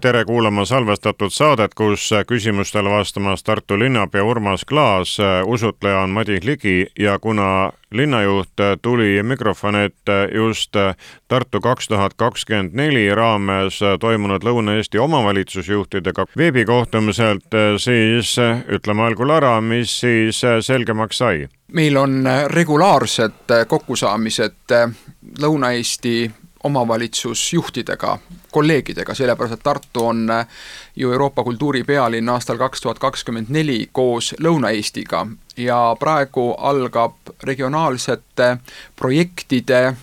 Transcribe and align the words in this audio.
Tere 0.00 0.24
kuulama 0.24 0.64
salvestatud 0.64 1.30
saadet, 1.30 1.74
kus 1.74 2.10
küsimustele 2.26 2.90
vastamas 2.90 3.42
Tartu 3.42 3.78
linnapea 3.78 4.24
Urmas 4.24 4.64
Klaas, 4.64 5.16
usutleja 5.46 6.00
on 6.00 6.10
Madis 6.10 6.44
Ligi 6.44 6.86
ja 6.98 7.18
kuna 7.18 7.72
linnajuht 7.90 8.52
tuli 8.82 9.22
mikrofoni 9.22 9.84
ette 9.84 10.28
just 10.34 10.76
Tartu 11.28 11.60
kaks 11.60 11.88
tuhat 11.88 12.14
kakskümmend 12.14 12.74
neli 12.74 13.14
raames 13.14 13.80
toimunud 14.00 14.44
Lõuna-Eesti 14.44 14.98
omavalitsusjuhtidega 15.02 16.26
veebikohtumiselt, 16.36 17.50
siis 17.76 18.36
ütleme 18.68 19.02
algul 19.02 19.30
ära, 19.34 19.60
mis 19.60 20.00
siis 20.00 20.42
selgemaks 20.60 21.18
sai. 21.18 21.48
meil 21.72 21.96
on 21.96 22.22
regulaarsed 22.46 23.66
kokkusaamised 23.68 24.76
Lõuna-Eesti 25.42 26.30
omavalitsusjuhtidega, 26.64 28.18
kolleegidega, 28.50 29.14
sellepärast 29.14 29.54
et 29.54 29.62
Tartu 29.62 30.06
on 30.06 30.26
ju 30.96 31.12
Euroopa 31.12 31.44
kultuuripealinn 31.44 32.28
aastal 32.28 32.58
kaks 32.58 32.80
tuhat 32.80 32.98
kakskümmend 32.98 33.46
neli 33.48 33.88
koos 33.92 34.34
Lõuna-Eestiga. 34.40 35.26
Ja 35.56 35.96
praegu 36.00 36.52
algab 36.58 37.14
regionaalsete 37.42 38.56
projektide 38.96 39.96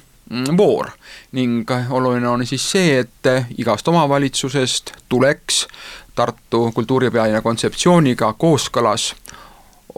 voor. 0.57 0.89
Ning 1.31 1.69
oluline 1.89 2.27
on 2.27 2.45
siis 2.47 2.71
see, 2.71 2.99
et 2.99 3.29
igast 3.57 3.87
omavalitsusest 3.87 4.91
tuleks 5.09 5.67
Tartu 6.15 6.71
kultuuripealinna 6.71 7.41
kontseptsiooniga 7.43 8.33
kooskõlas 8.39 9.09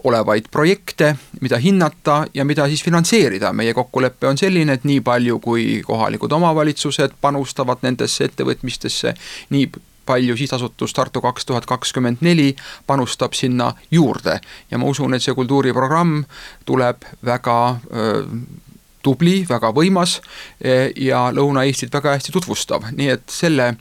olevaid 0.04 0.46
projekte, 0.50 1.16
mida 1.40 1.58
hinnata 1.58 2.26
ja 2.34 2.44
mida 2.44 2.68
siis 2.68 2.84
finantseerida, 2.84 3.52
meie 3.52 3.74
kokkulepe 3.74 4.28
on 4.28 4.38
selline, 4.38 4.78
et 4.78 4.86
nii 4.86 5.00
palju, 5.00 5.38
kui 5.42 5.82
kohalikud 5.86 6.32
omavalitsused 6.32 7.18
panustavad 7.20 7.82
nendesse 7.82 8.28
ettevõtmistesse, 8.28 9.14
nii 9.50 9.66
palju 10.08 10.36
sihtasutus 10.36 10.94
Tartu 10.96 11.20
kaks 11.20 11.46
tuhat 11.46 11.66
kakskümmend 11.66 12.22
neli 12.24 12.54
panustab 12.86 13.34
sinna 13.36 13.72
juurde. 13.90 14.38
Ja 14.70 14.78
ma 14.78 14.88
usun, 14.88 15.14
et 15.14 15.24
see 15.24 15.36
kultuuriprogramm 15.36 16.22
tuleb 16.64 17.04
väga 17.24 17.58
öö, 17.92 18.22
tubli, 19.02 19.42
väga 19.48 19.70
võimas 19.74 20.18
ja 20.96 21.28
Lõuna-Eestit 21.34 21.92
väga 21.94 22.16
hästi 22.16 22.34
tutvustav, 22.34 22.90
nii 22.92 23.14
et 23.14 23.30
selle 23.30 23.74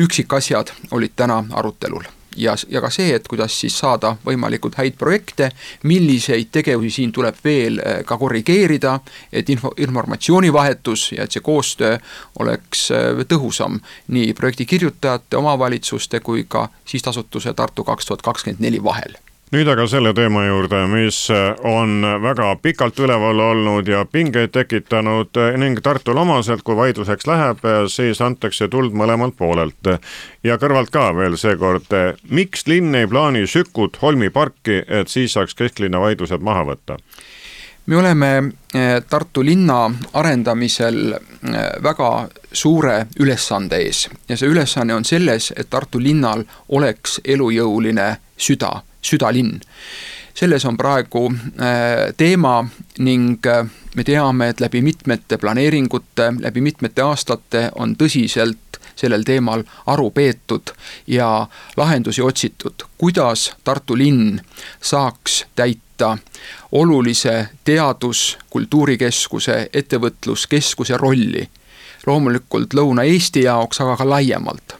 üksikasjad 0.00 0.72
olid 0.96 1.16
täna 1.16 1.42
arutelul 1.50 2.08
ja, 2.36 2.56
ja 2.68 2.80
ka 2.80 2.90
see, 2.90 3.14
et 3.14 3.28
kuidas 3.28 3.54
siis 3.60 3.78
saada 3.78 4.14
võimalikult 4.26 4.76
häid 4.80 4.98
projekte, 4.98 5.50
milliseid 5.88 6.50
tegevusi 6.52 6.90
siin 7.00 7.12
tuleb 7.12 7.38
veel 7.44 7.80
äh, 7.80 8.00
ka 8.06 8.18
korrigeerida, 8.18 8.98
et 9.32 9.48
info, 9.50 9.72
informatsioonivahetus 9.76 11.12
ja 11.16 11.24
et 11.24 11.32
see 11.32 11.44
koostöö 11.44 11.98
oleks 12.42 12.90
äh, 12.94 13.24
tõhusam 13.28 13.80
nii 14.08 14.34
projekti 14.34 14.66
kirjutajate, 14.66 15.36
omavalitsuste 15.36 16.20
kui 16.20 16.46
ka 16.48 16.68
sihtasutuse 16.84 17.54
Tartu 17.54 17.84
kaks 17.84 18.06
tuhat 18.06 18.22
kakskümmend 18.22 18.62
neli 18.64 18.82
vahel 18.84 19.18
nüüd 19.50 19.66
aga 19.66 19.84
selle 19.90 20.12
teema 20.14 20.44
juurde, 20.46 20.84
mis 20.90 21.24
on 21.66 22.04
väga 22.22 22.52
pikalt 22.62 22.98
üleval 23.02 23.40
olnud 23.42 23.88
ja 23.90 24.04
pingeid 24.06 24.52
tekitanud 24.54 25.40
ning 25.58 25.80
Tartul 25.82 26.20
omaselt, 26.22 26.62
kui 26.62 26.76
vaidluseks 26.78 27.26
läheb, 27.26 27.64
siis 27.90 28.20
antakse 28.22 28.68
tuld 28.70 28.94
mõlemalt 28.94 29.34
poolelt. 29.38 29.96
ja 30.44 30.56
kõrvalt 30.58 30.90
ka 30.94 31.10
veel 31.16 31.36
seekord, 31.36 31.90
miks 32.30 32.66
linn 32.66 32.94
ei 32.94 33.06
plaani 33.06 33.46
Sükut 33.46 33.98
Holmi 34.02 34.30
parki, 34.30 34.82
et 34.86 35.08
siis 35.08 35.32
saaks 35.34 35.54
kesklinna 35.54 36.00
vaidlused 36.00 36.40
maha 36.40 36.64
võtta? 36.64 36.98
me 37.86 37.96
oleme 37.96 38.52
Tartu 39.10 39.42
linna 39.42 39.90
arendamisel 40.14 41.16
väga 41.82 42.10
suure 42.52 43.06
ülesande 43.18 43.80
ees 43.82 44.04
ja 44.28 44.36
see 44.36 44.52
ülesanne 44.52 44.94
on 44.94 45.04
selles, 45.04 45.50
et 45.56 45.70
Tartu 45.70 45.98
linnal 45.98 46.44
oleks 46.68 47.18
elujõuline 47.24 48.12
süda 48.38 48.70
südalinn. 49.02 49.60
selles 50.34 50.64
on 50.64 50.76
praegu 50.76 51.32
äh, 51.32 52.14
teema 52.16 52.64
ning 52.98 53.46
äh, 53.46 53.66
me 53.94 54.04
teame, 54.04 54.48
et 54.48 54.60
läbi 54.60 54.82
mitmete 54.82 55.38
planeeringute, 55.38 56.32
läbi 56.40 56.60
mitmete 56.60 57.02
aastate 57.02 57.70
on 57.74 57.96
tõsiselt 57.96 58.80
sellel 59.00 59.24
teemal 59.24 59.64
aru 59.86 60.10
peetud 60.10 60.72
ja 61.06 61.46
lahendusi 61.76 62.22
otsitud, 62.22 62.84
kuidas 62.98 63.52
Tartu 63.64 63.96
linn 63.98 64.40
saaks 64.80 65.44
täita 65.56 66.16
olulise 66.72 67.48
teadus, 67.64 68.38
kultuurikeskuse, 68.50 69.68
ettevõtluskeskuse 69.72 70.96
rolli. 70.96 71.48
loomulikult 72.06 72.74
Lõuna-Eesti 72.74 73.42
jaoks, 73.44 73.80
aga 73.80 73.96
ka 73.96 74.08
laiemalt. 74.08 74.76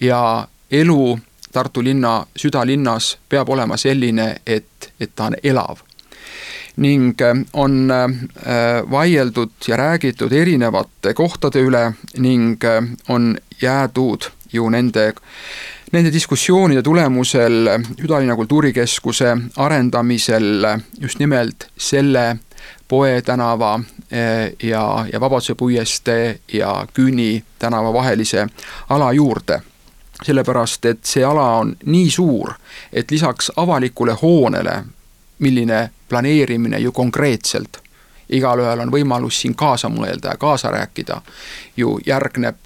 ja 0.00 0.48
elu 0.70 1.18
Tartu 1.52 1.84
linna 1.84 2.26
südalinnas 2.36 3.18
peab 3.28 3.48
olema 3.48 3.76
selline, 3.76 4.36
et, 4.46 4.92
et 5.00 5.10
ta 5.14 5.30
on 5.30 5.36
elav. 5.42 5.82
ning 6.76 7.20
äh, 7.20 7.36
on 7.52 7.90
äh, 7.90 8.90
vaieldud 8.90 9.50
ja 9.68 9.76
räägitud 9.76 10.32
erinevate 10.32 11.14
kohtade 11.14 11.60
üle 11.60 11.92
ning 12.16 12.64
äh, 12.64 12.84
on 13.08 13.36
jäädud 13.60 14.30
ju 14.52 14.70
nende 14.70 15.12
Nende 15.92 16.12
diskussioonide 16.12 16.82
tulemusel 16.82 17.68
Südalinna 18.00 18.36
kultuurikeskuse 18.36 19.36
arendamisel 19.56 20.64
just 21.00 21.18
nimelt 21.18 21.68
selle 21.76 22.36
Poe 22.88 23.22
tänava 23.22 23.80
ja, 24.62 25.06
ja 25.12 25.20
Vabaduse 25.20 25.54
puiestee 25.54 26.38
ja 26.52 26.86
Küüni 26.94 27.44
tänava 27.58 27.92
vahelise 27.92 28.46
ala 28.88 29.12
juurde 29.12 29.60
sellepärast 30.24 30.84
et 30.84 31.04
see 31.04 31.24
ala 31.24 31.48
on 31.62 31.76
nii 31.84 32.10
suur, 32.10 32.54
et 32.92 33.10
lisaks 33.10 33.52
avalikule 33.56 34.16
hoonele, 34.22 34.82
milline 35.38 35.90
planeerimine 36.08 36.78
ju 36.78 36.92
konkreetselt, 36.92 37.80
igalühel 38.28 38.80
on 38.80 38.92
võimalus 38.92 39.40
siin 39.42 39.54
kaasa 39.54 39.88
mõelda 39.88 40.34
ja 40.34 40.40
kaasa 40.40 40.70
rääkida, 40.70 41.20
ju 41.76 41.98
järgneb 42.06 42.56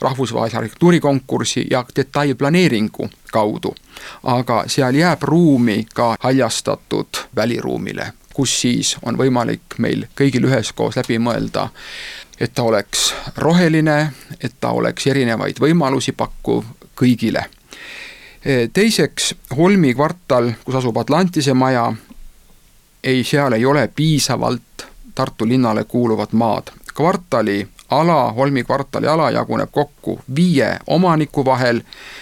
rahvusvahelise 0.00 0.56
arhitektuurikonkursi 0.56 1.66
ja 1.70 1.84
detailplaneeringu 1.96 3.08
kaudu. 3.32 3.74
aga 4.22 4.64
seal 4.66 4.94
jääb 4.94 5.22
ruumi 5.22 5.86
ka 5.94 6.16
haljastatud 6.20 7.06
väliruumile, 7.36 8.12
kus 8.34 8.60
siis 8.60 8.96
on 9.02 9.18
võimalik 9.18 9.78
meil 9.78 10.06
kõigil 10.20 10.44
üheskoos 10.44 10.96
läbi 10.96 11.18
mõelda, 11.18 11.68
et 12.40 12.54
ta 12.54 12.62
oleks 12.62 13.14
roheline, 13.36 14.12
et 14.40 14.54
ta 14.60 14.70
oleks 14.70 15.06
erinevaid 15.06 15.60
võimalusi 15.60 16.12
pakkuv, 16.12 16.64
kõigile. 17.00 17.44
teiseks, 18.72 19.34
Holmi 19.56 19.94
kvartal, 19.94 20.52
kus 20.64 20.74
asub 20.74 20.96
Atlantise 21.00 21.54
maja, 21.54 21.92
ei, 23.04 23.24
seal 23.24 23.52
ei 23.52 23.64
ole 23.66 23.88
piisavalt 23.88 24.86
Tartu 25.14 25.46
linnale 25.48 25.84
kuuluvat 25.84 26.32
maad. 26.32 26.70
kvartali 26.94 27.68
ala, 27.90 28.32
Holmi 28.32 28.64
kvartali 28.64 29.06
ala 29.06 29.30
jaguneb 29.30 29.68
kokku 29.72 30.20
viie 30.36 30.78
omaniku 30.86 31.44
vahel, 31.44 31.80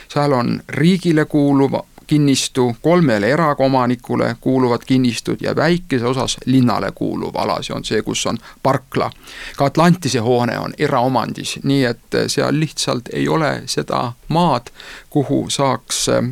seal 0.09 0.33
on 0.33 0.63
riigile 0.69 1.25
kuuluva 1.25 1.85
kinnistu, 2.07 2.77
kolmele 2.83 3.31
eraomanikule 3.31 4.37
kuuluvad 4.41 4.81
kinnistud 4.87 5.37
ja 5.41 5.57
väikese 5.57 6.07
osas 6.07 6.37
linnale 6.45 6.93
kuuluv 6.95 7.37
ala, 7.37 7.63
see 7.63 7.77
on 7.77 7.85
see, 7.85 8.03
kus 8.03 8.27
on 8.27 8.39
parkla. 8.63 9.11
ka 9.57 9.65
Atlantise 9.65 10.19
hoone 10.19 10.59
on 10.59 10.75
eraomandis, 10.79 11.59
nii 11.63 11.85
et 11.85 12.19
seal 12.27 12.61
lihtsalt 12.61 13.09
ei 13.13 13.29
ole 13.29 13.63
seda 13.67 14.13
maad, 14.29 14.73
kuhu 15.11 15.45
saaks 15.51 16.09
äh, 16.09 16.25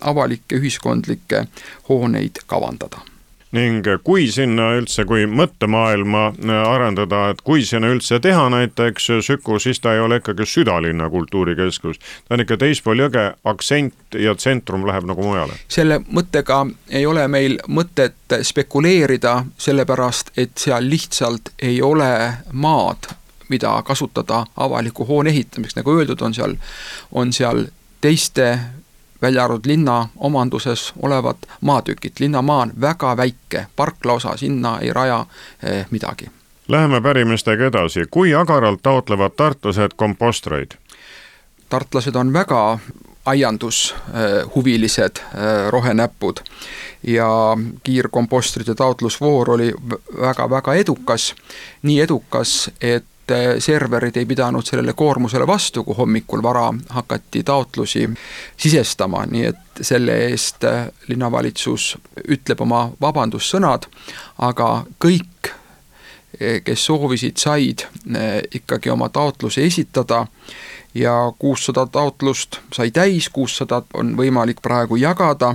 avalikke 0.00 0.56
ühiskondlikke 0.56 1.46
hooneid 1.88 2.44
kavandada 2.46 3.09
ning 3.56 3.86
kui 4.04 4.28
sinna 4.30 4.70
üldse, 4.78 5.04
kui 5.08 5.24
mõttemaailma 5.26 6.22
äh, 6.30 6.50
arendada, 6.70 7.22
et 7.32 7.40
kui 7.46 7.64
sinna 7.66 7.90
üldse 7.90 8.20
teha 8.22 8.46
näiteks 8.52 9.10
Süku, 9.26 9.58
siis 9.58 9.80
ta 9.82 9.94
ei 9.94 10.00
ole 10.00 10.20
ikkagi 10.20 10.46
südalinna 10.46 11.10
kultuurikeskus. 11.10 11.98
ta 11.98 12.34
on 12.34 12.44
ikka 12.44 12.56
teispool 12.60 13.02
jõge, 13.02 13.26
aktsent 13.44 14.18
ja 14.18 14.34
tsentrum 14.34 14.86
läheb 14.86 15.08
nagu 15.10 15.24
mujale. 15.26 15.58
selle 15.68 16.00
mõttega 16.06 16.62
ei 16.88 17.06
ole 17.06 17.26
meil 17.28 17.58
mõtet 17.68 18.38
spekuleerida, 18.42 19.44
sellepärast 19.58 20.30
et 20.36 20.54
seal 20.58 20.86
lihtsalt 20.90 21.54
ei 21.58 21.82
ole 21.82 22.12
maad, 22.52 23.10
mida 23.48 23.74
kasutada 23.82 24.44
avaliku 24.56 25.04
hoone 25.04 25.30
ehitamiseks, 25.30 25.76
nagu 25.80 25.98
öeldud, 25.98 26.22
on 26.22 26.34
seal, 26.34 26.54
on 27.12 27.32
seal 27.32 27.66
teiste 28.00 28.58
välja 29.22 29.44
arvatud 29.44 29.66
linna 29.66 30.08
omanduses 30.16 30.92
olevad 31.02 31.36
maatükid, 31.60 32.12
linnamaa 32.18 32.62
on 32.62 32.72
väga 32.80 33.16
väike, 33.16 33.66
parkla 33.76 34.12
osa, 34.12 34.36
sinna 34.36 34.78
ei 34.78 34.92
raja 34.92 35.26
eh, 35.62 35.86
midagi. 35.90 36.30
Läheme 36.68 37.00
pärimistega 37.00 37.66
edasi, 37.66 38.04
kui 38.10 38.34
agaralt 38.34 38.82
taotlevad 38.82 39.32
tartlased 39.36 39.96
kompostreid? 39.96 40.70
tartlased 41.70 42.14
on 42.14 42.32
väga 42.32 42.78
aiandushuvilised 43.24 45.16
äh, 45.18 45.70
rohenäpud 45.70 46.36
ja 47.02 47.56
kiirkompostrite 47.82 48.74
taotlusvoor 48.74 49.50
oli 49.50 49.74
väga-väga 50.20 50.74
edukas, 50.74 51.34
nii 51.82 52.00
edukas, 52.00 52.70
et 52.80 53.04
äh, 53.30 53.54
serverid 53.58 54.16
ei 54.16 54.26
pidanud 54.26 54.66
sellele 54.66 54.92
koormusele 54.92 55.46
vastu, 55.46 55.84
kui 55.84 55.96
hommikul 55.96 56.42
vara 56.42 56.68
hakati 56.88 57.42
taotlusi 57.42 58.08
sisestama, 58.56 59.24
nii 59.26 59.46
et 59.52 59.84
selle 59.86 60.16
eest 60.26 60.64
äh, 60.64 60.88
linnavalitsus 61.08 61.94
ütleb 62.28 62.60
oma 62.66 62.88
vabandussõnad, 63.00 63.88
aga 64.38 64.70
kõik, 65.02 65.54
kes 66.64 66.84
soovisid, 66.86 67.36
said 67.36 67.82
ikkagi 68.54 68.88
oma 68.88 69.10
taotluse 69.12 69.60
esitada 69.66 70.22
ja 70.94 71.32
kuussada 71.38 71.86
taotlust 71.86 72.60
sai 72.72 72.90
täis, 72.90 73.28
kuussada 73.28 73.82
on 73.94 74.14
võimalik 74.16 74.62
praegu 74.62 74.96
jagada 74.96 75.54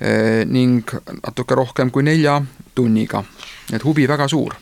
eh, 0.00 0.44
ning 0.46 0.90
natuke 1.22 1.54
rohkem 1.54 1.90
kui 1.90 2.02
nelja 2.02 2.40
tunniga, 2.74 3.24
et 3.72 3.84
huvi 3.84 4.08
väga 4.08 4.28
suur 4.28 4.54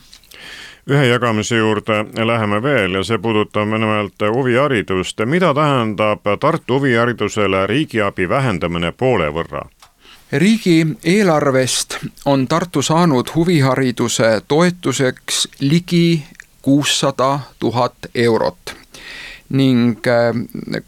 ühe 0.89 1.07
jagamise 1.07 1.57
juurde 1.57 2.05
läheme 2.27 2.63
veel 2.63 2.95
ja 2.95 3.03
see 3.05 3.19
puudutab 3.19 3.69
nimelt 3.69 4.23
huviharidust. 4.35 5.21
mida 5.25 5.55
tähendab 5.55 6.21
Tartu 6.41 6.75
huviharidusele 6.75 7.67
riigiabi 7.67 8.29
vähendamine 8.29 8.93
poole 8.93 9.29
võrra? 9.29 9.67
riigieelarvest 10.33 11.99
on 12.25 12.49
Tartu 12.49 12.83
saanud 12.83 13.35
huvihariduse 13.35 14.43
toetuseks 14.49 15.49
ligi 15.61 16.25
kuussada 16.63 17.41
tuhat 17.59 17.95
eurot 18.15 18.77
ning 19.49 20.07
äh, 20.07 20.35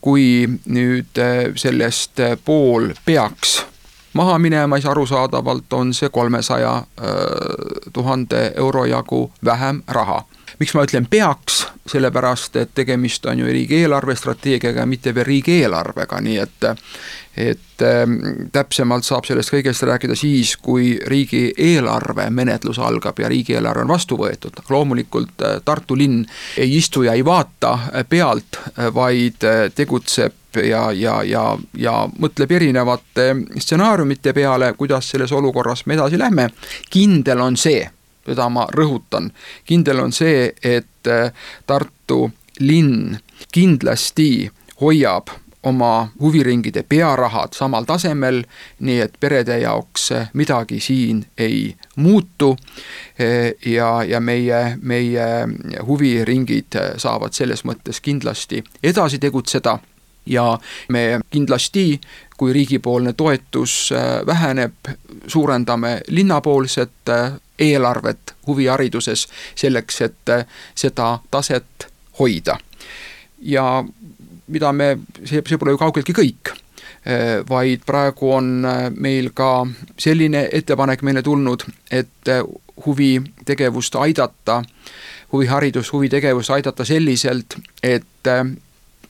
kui 0.00 0.49
nüüd 0.64 1.19
äh, 1.19 1.52
sellest 1.56 2.20
äh, 2.20 2.37
pool 2.44 2.93
peaks 3.05 3.67
maha 4.12 4.39
minema, 4.39 4.77
siis 4.77 4.91
arusaadavalt 4.91 5.73
on 5.73 5.95
see 5.95 6.09
kolmesaja 6.09 6.83
tuhande 7.93 8.53
euro 8.57 8.85
jagu 8.85 9.33
vähem 9.45 9.83
raha. 9.89 10.25
Miks 10.61 10.75
ma 10.77 10.85
ütlen 10.85 11.07
peaks, 11.11 11.62
sellepärast 11.89 12.57
et 12.61 12.75
tegemist 12.77 13.27
on 13.27 13.41
ju 13.41 13.49
riigieelarve 13.49 14.17
strateegiaga, 14.17 14.87
mitte 14.87 15.15
veel 15.15 15.29
riigieelarvega, 15.31 16.21
nii 16.21 16.39
et 16.45 16.71
et 17.37 17.83
ähm, 17.83 18.17
täpsemalt 18.53 19.07
saab 19.07 19.25
sellest 19.25 19.53
kõigest 19.55 19.85
rääkida 19.87 20.17
siis, 20.19 20.57
kui 20.61 20.97
riigieelarve 21.07 22.27
menetlus 22.35 22.81
algab 22.83 23.23
ja 23.23 23.31
riigieelarve 23.31 23.85
on 23.87 23.93
vastu 23.93 24.19
võetud. 24.19 24.59
loomulikult 24.69 25.45
äh, 25.47 25.61
Tartu 25.65 25.97
linn 25.97 26.25
ei 26.57 26.77
istu 26.77 27.03
ja 27.07 27.15
ei 27.15 27.25
vaata 27.25 27.73
äh, 27.73 28.05
pealt, 28.09 28.59
äh, 28.79 28.91
vaid 28.95 29.47
tegutseb 29.75 30.59
ja, 30.67 30.91
ja, 30.93 31.23
ja, 31.23 31.45
ja 31.79 31.95
mõtleb 32.19 32.51
erinevate 32.53 33.31
stsenaariumite 33.59 34.33
peale, 34.35 34.73
kuidas 34.75 35.11
selles 35.11 35.33
olukorras 35.33 35.87
me 35.87 35.95
edasi 35.95 36.19
lähme. 36.19 36.51
kindel 36.91 37.41
on 37.41 37.57
see, 37.57 37.87
seda 38.31 38.49
ma 38.49 38.67
rõhutan, 38.75 39.31
kindel 39.67 40.05
on 40.06 40.12
see, 40.15 40.49
et 40.62 40.87
Tartu 41.67 42.25
linn 42.61 43.17
kindlasti 43.53 44.50
hoiab 44.81 45.31
oma 45.62 46.09
huviringide 46.21 46.82
pearahad 46.88 47.53
samal 47.53 47.85
tasemel, 47.85 48.43
nii 48.81 49.00
et 49.05 49.17
perede 49.21 49.59
jaoks 49.61 50.09
midagi 50.32 50.81
siin 50.81 51.25
ei 51.38 51.77
muutu. 51.97 52.56
ja, 53.67 54.05
ja 54.05 54.21
meie, 54.21 54.79
meie 54.83 55.26
huviringid 55.87 56.79
saavad 56.97 57.37
selles 57.37 57.65
mõttes 57.65 58.00
kindlasti 58.00 58.65
edasi 58.83 59.19
tegutseda 59.19 59.79
ja 60.26 60.59
me 60.88 61.21
kindlasti, 61.31 62.00
kui 62.37 62.53
riigipoolne 62.53 63.12
toetus 63.12 63.91
väheneb, 64.26 64.75
suurendame 65.26 66.00
linnapoolset 66.09 67.12
eelarvet 67.61 68.35
huvihariduses 68.47 69.27
selleks, 69.55 70.01
et 70.01 70.33
seda 70.75 71.19
taset 71.31 71.87
hoida. 72.19 72.57
Ja 73.41 73.85
mida 74.51 74.73
me, 74.73 74.97
see, 75.25 75.43
see 75.47 75.59
pole 75.61 75.75
ju 75.75 75.81
kaugeltki 75.81 76.15
kõik 76.17 76.53
äh, 76.53 77.41
vaid 77.49 77.85
praegu 77.87 78.33
on 78.37 78.51
äh, 78.67 78.89
meil 78.91 79.31
ka 79.37 79.67
selline 80.01 80.47
ettepanek 80.53 81.05
meile 81.07 81.23
tulnud, 81.27 81.65
et 81.91 82.33
äh, 82.33 82.43
huvitegevust 82.87 83.97
aidata, 84.01 84.61
huviharidus, 85.33 85.93
huvitegevust 85.93 86.51
aidata 86.57 86.85
selliselt, 86.85 87.59
et 87.83 88.29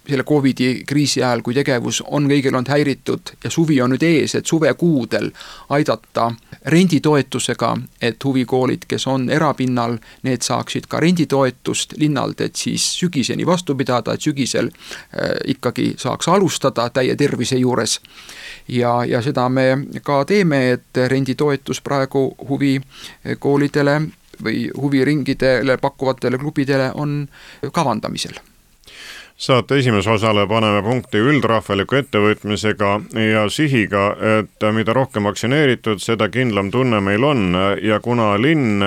selle 0.08 0.24
Covidi 0.24 0.82
kriisi 0.86 1.22
ajal, 1.22 1.42
kui 1.42 1.54
tegevus 1.54 2.00
on 2.06 2.26
kõigil 2.30 2.54
olnud 2.54 2.70
häiritud 2.72 3.34
ja 3.44 3.50
suvi 3.50 3.80
on 3.82 3.92
nüüd 3.94 4.02
ees, 4.06 4.34
et 4.34 4.46
suvekuudel 4.46 5.30
aidata 5.76 6.30
renditoetusega, 6.72 7.76
et 8.02 8.24
huvikoolid, 8.24 8.86
kes 8.88 9.06
on 9.06 9.28
erapinnal, 9.30 9.98
need 10.26 10.42
saaksid 10.46 10.88
ka 10.90 11.00
renditoetust 11.00 11.94
linnalt, 12.00 12.40
et 12.40 12.56
siis 12.56 12.84
sügiseni 12.98 13.46
vastu 13.46 13.76
pidada, 13.76 14.14
et 14.14 14.24
sügisel 14.24 14.70
äh, 14.72 15.36
ikkagi 15.54 15.94
saaks 15.98 16.28
alustada 16.28 16.88
täie 16.90 17.16
tervise 17.16 17.56
juures. 17.56 18.00
ja, 18.68 19.04
ja 19.04 19.22
seda 19.22 19.48
me 19.48 19.86
ka 20.02 20.24
teeme, 20.24 20.70
et 20.72 21.04
renditoetus 21.08 21.80
praegu 21.80 22.34
huvikoolidele 22.48 24.00
või 24.44 24.70
huviringidele 24.76 25.76
pakkuvatele 25.76 26.38
klubidele 26.38 26.92
on 26.94 27.28
kavandamisel 27.72 28.40
saate 29.40 29.78
esimese 29.78 30.10
osale 30.10 30.44
paneme 30.48 30.82
punkti 30.84 31.20
üldrahvaliku 31.24 31.96
ettevõtmisega 31.96 32.90
ja 33.24 33.46
sihiga, 33.48 34.02
et 34.36 34.66
mida 34.76 34.92
rohkem 34.92 35.24
vaktsineeritud, 35.24 36.02
seda 36.04 36.28
kindlam 36.28 36.68
tunne 36.70 37.00
meil 37.00 37.24
on 37.24 37.56
ja 37.82 38.00
kuna 38.04 38.34
linn 38.36 38.84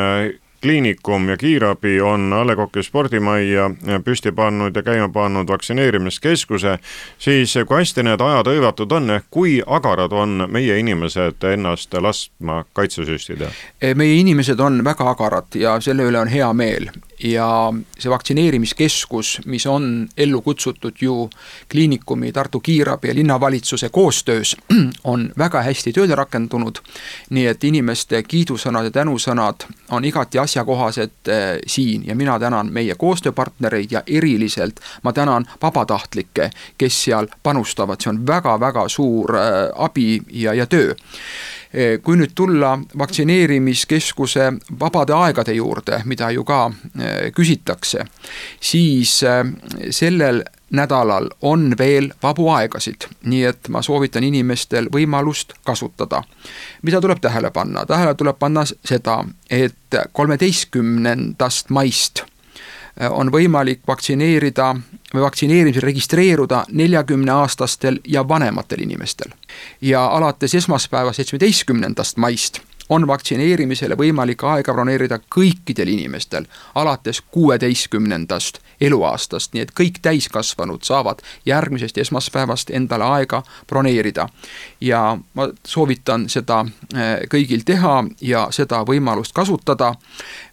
kliinikum 0.63 1.25
ja 1.29 1.37
kiirabi 1.37 2.01
on 2.01 2.33
A 2.33 2.43
Le 2.47 2.55
Coq'i 2.55 2.83
spordimajja 2.85 3.65
püsti 4.05 4.31
pannud 4.31 4.75
ja 4.75 4.83
käima 4.85 5.09
pannud 5.09 5.49
vaktsineerimiskeskuse, 5.49 6.77
siis 7.19 7.57
kui 7.67 7.81
hästi 7.81 8.05
need 8.07 8.21
ajad 8.21 8.47
hõivatud 8.47 8.93
on, 8.95 9.09
ehk 9.17 9.25
kui 9.33 9.57
agarad 9.65 10.13
on 10.13 10.45
meie 10.53 10.77
inimesed 10.79 11.43
ennast 11.49 11.97
laskma 11.97 12.61
kaitsesüstida? 12.77 13.49
meie 13.95 14.21
inimesed 14.21 14.59
on 14.59 14.79
väga 14.85 15.09
agarad 15.11 15.57
ja 15.59 15.79
selle 15.81 16.05
üle 16.07 16.21
on 16.21 16.31
hea 16.31 16.53
meel 16.53 16.93
ja 17.23 17.73
see 17.99 18.11
vaktsineerimiskeskus, 18.11 19.41
mis 19.45 19.65
on 19.65 20.09
ellu 20.17 20.41
kutsutud 20.41 20.99
ju 21.01 21.29
kliinikumi, 21.71 22.31
Tartu 22.31 22.59
Kiirabi 22.59 23.07
ja 23.07 23.15
linnavalitsuse 23.15 23.89
koostöös, 23.89 24.55
on 25.03 25.31
väga 25.37 25.61
hästi 25.61 25.93
tööle 25.93 26.15
rakendunud. 26.15 26.81
nii 27.29 27.45
et 27.47 27.63
inimeste 27.63 28.23
kiidusõnad 28.23 28.89
ja 28.89 28.91
tänusõnad 28.91 29.65
on 29.91 30.05
igati 30.05 30.39
asjakohased 30.39 31.29
äh, 31.29 31.57
siin. 31.67 32.03
Ja 32.07 32.15
mina 32.15 32.39
tänan 32.39 32.71
meie 32.71 32.95
koostööpartnereid 32.95 33.91
ja 33.91 34.03
eriliselt 34.07 34.79
ma 35.03 35.13
tänan 35.13 35.47
vabatahtlikke, 35.61 36.49
kes 36.77 37.03
seal 37.03 37.27
panustavad, 37.43 38.01
see 38.01 38.09
on 38.09 38.27
väga-väga 38.27 38.87
suur 38.89 39.35
äh, 39.35 39.69
abi 39.75 40.21
ja, 40.31 40.53
ja 40.53 40.65
töö 40.65 40.93
kui 42.03 42.17
nüüd 42.17 42.35
tulla 42.35 42.75
vaktsineerimiskeskuse 42.97 44.51
vabade 44.79 45.13
aegade 45.13 45.53
juurde, 45.57 46.01
mida 46.05 46.29
ju 46.31 46.43
ka 46.45 46.67
eh, 46.69 47.31
küsitakse, 47.33 48.05
siis 48.61 49.23
eh, 49.23 49.41
sellel 49.89 50.43
nädalal 50.73 51.29
on 51.41 51.73
veel 51.77 52.11
vabu 52.23 52.47
aegasid, 52.49 53.07
nii 53.29 53.43
et 53.49 53.69
ma 53.69 53.81
soovitan 53.81 54.23
inimestel 54.23 54.89
võimalust 54.93 55.53
kasutada. 55.65 56.23
mida 56.81 57.01
tuleb 57.01 57.21
tähele 57.21 57.51
panna, 57.51 57.85
tähele 57.85 58.13
tuleb 58.15 58.39
panna 58.39 58.65
seda, 58.65 59.23
et 59.49 59.97
kolmeteistkümnendast 60.11 61.69
maist 61.69 62.23
on 63.09 63.31
võimalik 63.31 63.81
vaktsineerida 63.87 64.75
või 65.13 65.21
vaktsineerimisel 65.21 65.81
registreeruda 65.81 66.65
neljakümneaastastel 66.71 67.99
ja 68.07 68.27
vanematel 68.27 68.81
inimestel. 68.81 69.31
ja 69.81 70.05
alates 70.05 70.55
esmaspäeva, 70.55 71.13
seitsmeteistkümnendast 71.13 72.17
maist 72.17 72.61
on 72.89 73.07
vaktsineerimisele 73.07 73.95
võimalik 73.97 74.43
aega 74.43 74.73
broneerida 74.73 75.19
kõikidel 75.35 75.87
inimestel 75.87 76.45
alates 76.75 77.21
kuueteistkümnendast 77.31 78.59
eluaastast, 78.81 79.53
nii 79.53 79.63
et 79.63 79.71
kõik 79.79 79.99
täiskasvanud 80.01 80.83
saavad 80.83 81.23
järgmisest 81.45 81.97
esmaspäevast 81.97 82.69
endale 82.69 83.03
aega 83.03 83.43
broneerida. 83.67 84.27
ja 84.81 85.17
ma 85.33 85.49
soovitan 85.65 86.29
seda 86.29 86.59
äh, 86.59 87.23
kõigil 87.31 87.63
teha 87.65 88.03
ja 88.21 88.47
seda 88.51 88.83
võimalust 88.83 89.33
kasutada. 89.33 89.95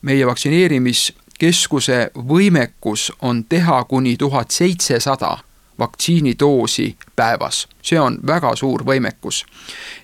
meie 0.03 0.27
vaktsineerimis 0.27 1.13
keskuse 1.41 2.11
võimekus 2.15 3.11
on 3.23 3.45
teha 3.49 3.85
kuni 3.85 4.17
tuhat 4.17 4.51
seitsesada 4.51 5.39
vaktsiinidoosi 5.79 6.97
päevas, 7.17 7.69
see 7.83 8.01
on 8.01 8.19
väga 8.27 8.53
suur 8.57 8.85
võimekus. 8.85 9.45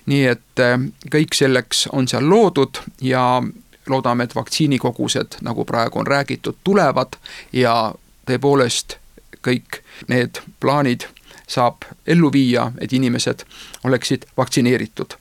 nii 0.05 0.25
et 0.25 0.59
äh, 0.63 0.79
kõik 1.13 1.37
selleks 1.37 1.87
on 1.93 2.07
seal 2.07 2.29
loodud 2.29 2.81
ja 3.01 3.43
loodame, 3.89 4.23
et 4.23 4.35
vaktsiinikogused, 4.35 5.37
nagu 5.41 5.65
praegu 5.65 5.99
on 5.99 6.07
räägitud, 6.07 6.57
tulevad 6.63 7.19
ja 7.53 7.93
tõepoolest 8.25 8.97
kõik 9.45 9.81
need 10.07 10.41
plaanid 10.59 11.05
saab 11.47 11.85
ellu 12.07 12.31
viia, 12.33 12.71
et 12.81 12.93
inimesed 12.93 13.45
oleksid 13.83 14.25
vaktsineeritud. 14.37 15.13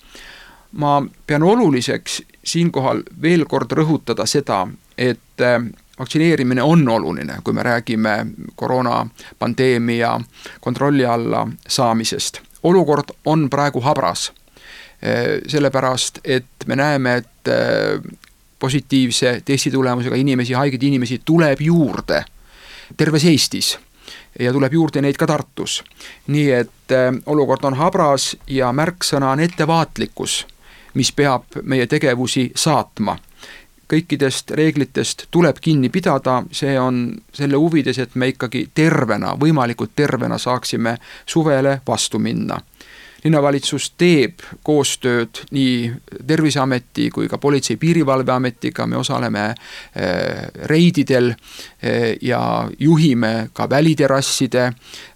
ma 0.72 1.02
pean 1.26 1.42
oluliseks 1.42 2.22
siinkohal 2.44 3.02
veel 3.22 3.44
kord 3.44 3.72
rõhutada 3.72 4.26
seda, 4.26 4.66
et 4.98 5.40
äh, 5.40 5.60
vaktsineerimine 5.98 6.62
on 6.62 6.88
oluline, 6.88 7.38
kui 7.44 7.52
me 7.52 7.62
räägime 7.62 8.26
koroonapandeemia 8.54 10.20
kontrolli 10.60 11.06
alla 11.06 11.48
saamisest. 11.68 12.40
olukord 12.62 13.04
on 13.24 13.50
praegu 13.50 13.80
habras, 13.80 14.32
äh, 14.32 15.40
sellepärast 15.46 16.18
et 16.24 16.44
me 16.66 16.76
näeme, 16.76 17.14
et 17.14 17.48
äh, 17.48 18.18
positiivse 18.58 19.42
testi 19.44 19.70
tulemusega 19.70 20.16
inimesi, 20.16 20.52
haigeid 20.52 20.82
inimesi 20.82 21.20
tuleb 21.24 21.60
juurde 21.60 22.24
terves 22.96 23.24
Eestis 23.24 23.78
ja 24.38 24.52
tuleb 24.52 24.72
juurde 24.72 25.02
neid 25.02 25.16
ka 25.16 25.26
Tartus. 25.26 25.84
nii 26.26 26.50
et 26.52 26.92
äh, 26.92 27.14
olukord 27.26 27.64
on 27.64 27.74
habras 27.74 28.36
ja 28.46 28.72
märksõna 28.72 29.30
on 29.30 29.40
ettevaatlikkus, 29.40 30.46
mis 30.94 31.12
peab 31.12 31.44
meie 31.62 31.86
tegevusi 31.86 32.50
saatma 32.54 33.18
kõikidest 33.88 34.50
reeglitest 34.58 35.26
tuleb 35.30 35.60
kinni 35.62 35.90
pidada, 35.94 36.42
see 36.50 36.78
on 36.80 37.08
selle 37.34 37.58
huvides, 37.60 37.98
et 38.02 38.14
me 38.14 38.32
ikkagi 38.32 38.68
tervena, 38.74 39.34
võimalikult 39.40 39.94
tervena 39.96 40.38
saaksime 40.38 40.96
suvele 41.26 41.80
vastu 41.86 42.18
minna. 42.18 42.60
Linnavalitsus 43.24 43.88
teeb 43.98 44.42
koostööd 44.62 45.40
nii 45.50 45.88
Terviseameti 46.26 47.08
kui 47.10 47.26
ka 47.26 47.40
Politsei-Piirivalveametiga, 47.42 48.86
me 48.86 49.00
osaleme 49.00 49.46
eh, 49.48 50.44
reididel 50.70 51.32
eh, 51.32 52.12
ja 52.22 52.68
juhime 52.78 53.48
ka 53.52 53.66
väliterrasside 53.70 54.68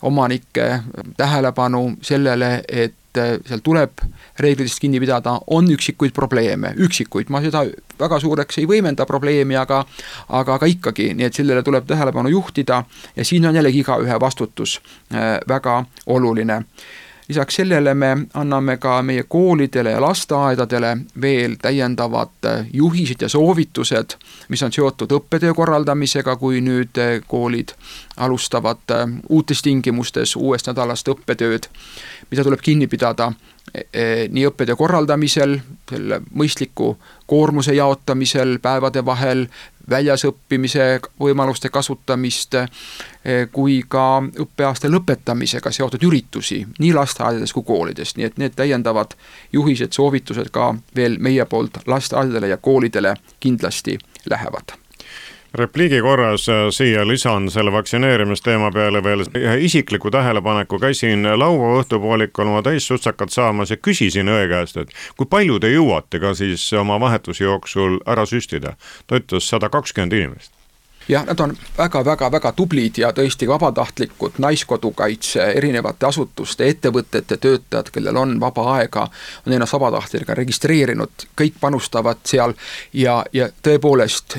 omanike 0.09 0.81
tähelepanu 1.17 1.85
sellele, 2.03 2.65
et 2.69 3.00
eh, 3.19 3.39
seal 3.47 3.63
tuleb 3.65 4.03
reeglitest 4.39 4.81
kinni 4.81 5.01
pidada, 5.01 5.39
on 5.47 5.69
üksikuid 5.75 6.15
probleeme, 6.17 6.75
üksikuid, 6.77 7.31
ma 7.31 7.43
seda 7.45 7.65
väga 8.01 8.21
suureks 8.21 8.61
ei 8.61 8.69
võimenda 8.71 9.07
probleemi, 9.07 9.57
aga 9.57 9.83
aga, 10.29 10.57
aga 10.57 10.71
ikkagi, 10.71 11.11
nii 11.15 11.29
et 11.29 11.37
sellele 11.37 11.63
tuleb 11.67 11.87
tähelepanu 11.89 12.33
juhtida 12.33 12.85
ja 13.17 13.25
siin 13.25 13.47
on 13.47 13.57
jällegi 13.57 13.85
igaühe 13.85 14.21
vastutus 14.21 14.81
väga 15.49 15.85
oluline. 16.07 16.65
Lisaks 17.31 17.55
sellele 17.55 17.95
me 17.95 18.17
anname 18.35 18.75
ka 18.77 19.03
meie 19.07 19.23
koolidele 19.23 19.91
ja 19.91 20.01
lasteaedadele 20.03 20.97
veel 21.23 21.55
täiendavad 21.63 22.33
äh, 22.47 22.65
juhised 22.73 23.23
ja 23.23 23.29
soovitused, 23.29 24.17
mis 24.49 24.63
on 24.67 24.73
seotud 24.75 25.15
õppetöö 25.15 25.55
korraldamisega, 25.55 26.35
kui 26.37 26.59
nüüd 26.59 26.99
äh, 26.99 27.21
koolid 27.31 27.77
alustavad 28.17 28.83
äh, 28.91 29.07
uutes 29.29 29.63
tingimustes 29.63 30.35
uuest 30.37 30.67
nädalast 30.67 31.07
õppetööd, 31.15 31.71
mida 32.31 32.45
tuleb 32.47 32.61
kinni 32.63 32.87
pidada 32.87 33.33
e, 33.75 33.83
e, 33.93 34.05
nii 34.31 34.47
õppetöö 34.51 34.77
korraldamisel, 34.79 35.59
selle 35.91 36.21
mõistliku 36.31 36.95
koormuse 37.27 37.75
jaotamisel 37.75 38.59
päevade 38.63 39.05
vahel, 39.05 39.47
väljas 39.91 40.25
õppimise 40.25 41.01
võimaluste 41.21 41.69
kasutamist, 41.69 42.55
eh, 42.55 43.49
kui 43.53 43.83
ka 43.89 44.23
õppeaasta 44.45 44.91
lõpetamisega 44.91 45.73
seotud 45.73 46.03
üritusi 46.03 46.63
nii 46.79 46.93
lasteaedades 46.95 47.53
kui 47.53 47.67
koolides, 47.67 48.17
nii 48.17 48.29
et 48.31 48.39
need 48.39 48.57
täiendavad 48.57 49.17
juhised, 49.53 49.93
soovitused 49.93 50.51
ka 50.51 50.75
veel 50.97 51.19
meie 51.19 51.45
poolt 51.45 51.83
lasteaedadele 51.87 52.55
ja 52.55 52.57
koolidele 52.57 53.17
kindlasti 53.41 53.99
lähevad 54.31 54.80
repliigi 55.55 56.01
korras 56.01 56.49
äh, 56.49 56.69
siia 56.71 57.09
lisan 57.09 57.51
selle 57.51 57.73
vaktsineerimisteema 57.73 58.71
peale 58.75 59.03
veel 59.03 59.25
ühe 59.39 59.57
isikliku 59.67 60.11
tähelepaneku, 60.11 60.79
käisin 60.79 61.27
laupäeva 61.27 61.83
õhtupoolikul 61.83 62.47
oma 62.47 62.63
täissutsakat 62.63 63.31
saamas 63.31 63.71
ja 63.71 63.77
küsisin 63.77 64.31
õe 64.31 64.47
käest, 64.49 64.77
et 64.77 64.95
kui 65.17 65.27
palju 65.27 65.59
te 65.61 65.73
jõuate 65.73 66.21
ka 66.23 66.35
siis 66.35 66.73
oma 66.73 67.01
vahetuse 67.01 67.45
jooksul 67.45 68.01
ära 68.07 68.27
süstida. 68.27 68.77
ta 69.07 69.17
ütles 69.17 69.49
sada 69.49 69.69
kakskümmend 69.69 70.13
inimest. 70.13 70.53
Jah, 71.09 71.25
nad 71.27 71.41
on 71.41 71.57
väga-väga-väga 71.79 72.53
tublid 72.53 72.99
ja 72.99 73.09
tõesti 73.13 73.49
vabatahtlikud, 73.49 74.37
Naiskodukaitse, 74.39 75.43
erinevate 75.59 76.07
asutuste, 76.07 76.69
ettevõtete 76.69 77.37
töötajad, 77.37 77.91
kellel 77.91 78.17
on 78.17 78.37
vaba 78.41 78.67
aega, 78.77 79.09
on 79.47 79.57
ennast 79.57 79.75
vabatahtlikega 79.75 80.37
registreerinud, 80.39 81.27
kõik 81.41 81.59
panustavad 81.61 82.23
seal 82.31 82.55
ja, 82.93 83.25
ja 83.33 83.49
tõepoolest 83.63 84.39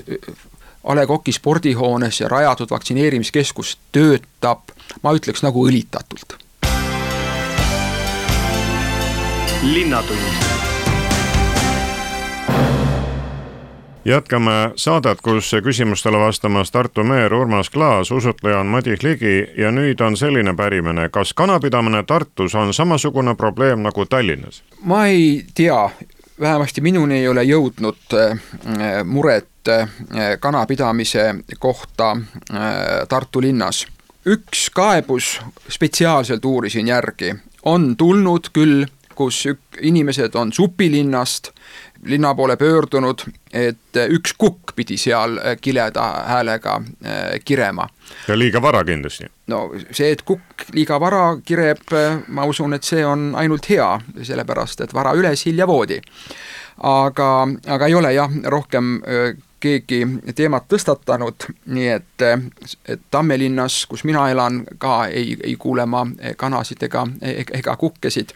A 0.83 0.95
Le 0.95 1.07
Coq'i 1.07 1.31
spordihoones 1.31 2.21
ja 2.21 2.27
rajatud 2.27 2.69
vaktsineerimiskeskus 2.69 3.77
töötab, 3.91 4.73
ma 5.03 5.13
ütleks 5.13 5.43
nagu 5.45 5.67
õlitatult. 5.67 6.37
linnatund 9.61 10.41
jätkame 14.05 14.71
saadet, 14.75 15.21
kus 15.21 15.51
küsimustele 15.63 16.17
vastamas 16.17 16.71
Tartu 16.71 17.03
meer 17.03 17.33
Urmas 17.33 17.69
Klaas, 17.69 18.11
usutleja 18.11 18.59
on 18.59 18.67
Madis 18.67 19.03
Ligi 19.03 19.47
ja 19.57 19.71
nüüd 19.71 20.01
on 20.01 20.17
selline 20.17 20.55
pärimine, 20.57 21.09
kas 21.09 21.33
kanapidamine 21.33 22.03
Tartus 22.03 22.55
on 22.55 22.73
samasugune 22.73 23.35
probleem 23.35 23.79
nagu 23.85 24.05
Tallinnas? 24.05 24.63
ma 24.83 25.05
ei 25.05 25.45
tea, 25.53 25.89
vähemasti 26.41 26.81
minuni 26.81 27.19
ei 27.21 27.27
ole 27.27 27.43
jõudnud 27.43 28.13
äh, 28.17 28.39
muret 29.05 29.67
äh, 29.69 29.89
kanapidamise 30.39 31.35
kohta 31.59 32.11
äh, 32.11 33.07
Tartu 33.09 33.41
linnas. 33.41 33.87
üks 34.25 34.69
kaebus, 34.69 35.39
spetsiaalselt 35.69 36.45
uurisin 36.45 36.87
järgi, 36.87 37.35
on 37.65 37.97
tulnud 37.97 38.51
küll, 38.53 38.85
kus 39.15 39.47
inimesed 39.81 40.35
on 40.35 40.53
supilinnast 40.53 41.51
linna 42.05 42.33
poole 42.35 42.57
pöördunud, 42.57 43.23
et 43.53 43.97
üks 44.09 44.33
kukk 44.37 44.73
pidi 44.75 44.97
seal 44.97 45.37
kileda 45.61 46.05
häälega 46.27 46.81
kirema 47.45 47.87
ja 48.27 48.39
liiga 48.39 48.61
vara 48.61 48.83
kindlasti. 48.83 49.25
no 49.47 49.61
see, 49.91 50.11
et 50.11 50.21
kukk 50.25 50.65
liiga 50.73 50.99
vara 50.99 51.37
kireb, 51.45 51.93
ma 52.27 52.45
usun, 52.45 52.73
et 52.73 52.83
see 52.83 53.05
on 53.05 53.31
ainult 53.37 53.69
hea, 53.69 53.89
sellepärast 54.23 54.81
et 54.85 54.93
vara 54.93 55.13
üles, 55.17 55.45
hilja 55.45 55.67
voodi. 55.67 56.01
aga, 56.77 57.47
aga 57.67 57.87
ei 57.87 57.95
ole 57.95 58.13
jah, 58.13 58.31
rohkem 58.43 58.99
keegi 59.61 60.01
teemat 60.35 60.65
tõstatanud, 60.71 61.45
nii 61.69 61.89
et, 61.93 62.23
et 62.89 63.01
Tammelinnas, 63.13 63.85
kus 63.89 64.03
mina 64.09 64.25
elan, 64.31 64.63
ka 64.81 65.05
ei, 65.07 65.35
ei 65.43 65.55
kuule 65.55 65.85
ma 65.85 66.05
kanasid 66.37 66.83
ega, 66.89 67.05
ega 67.21 67.75
kukkesid 67.77 68.33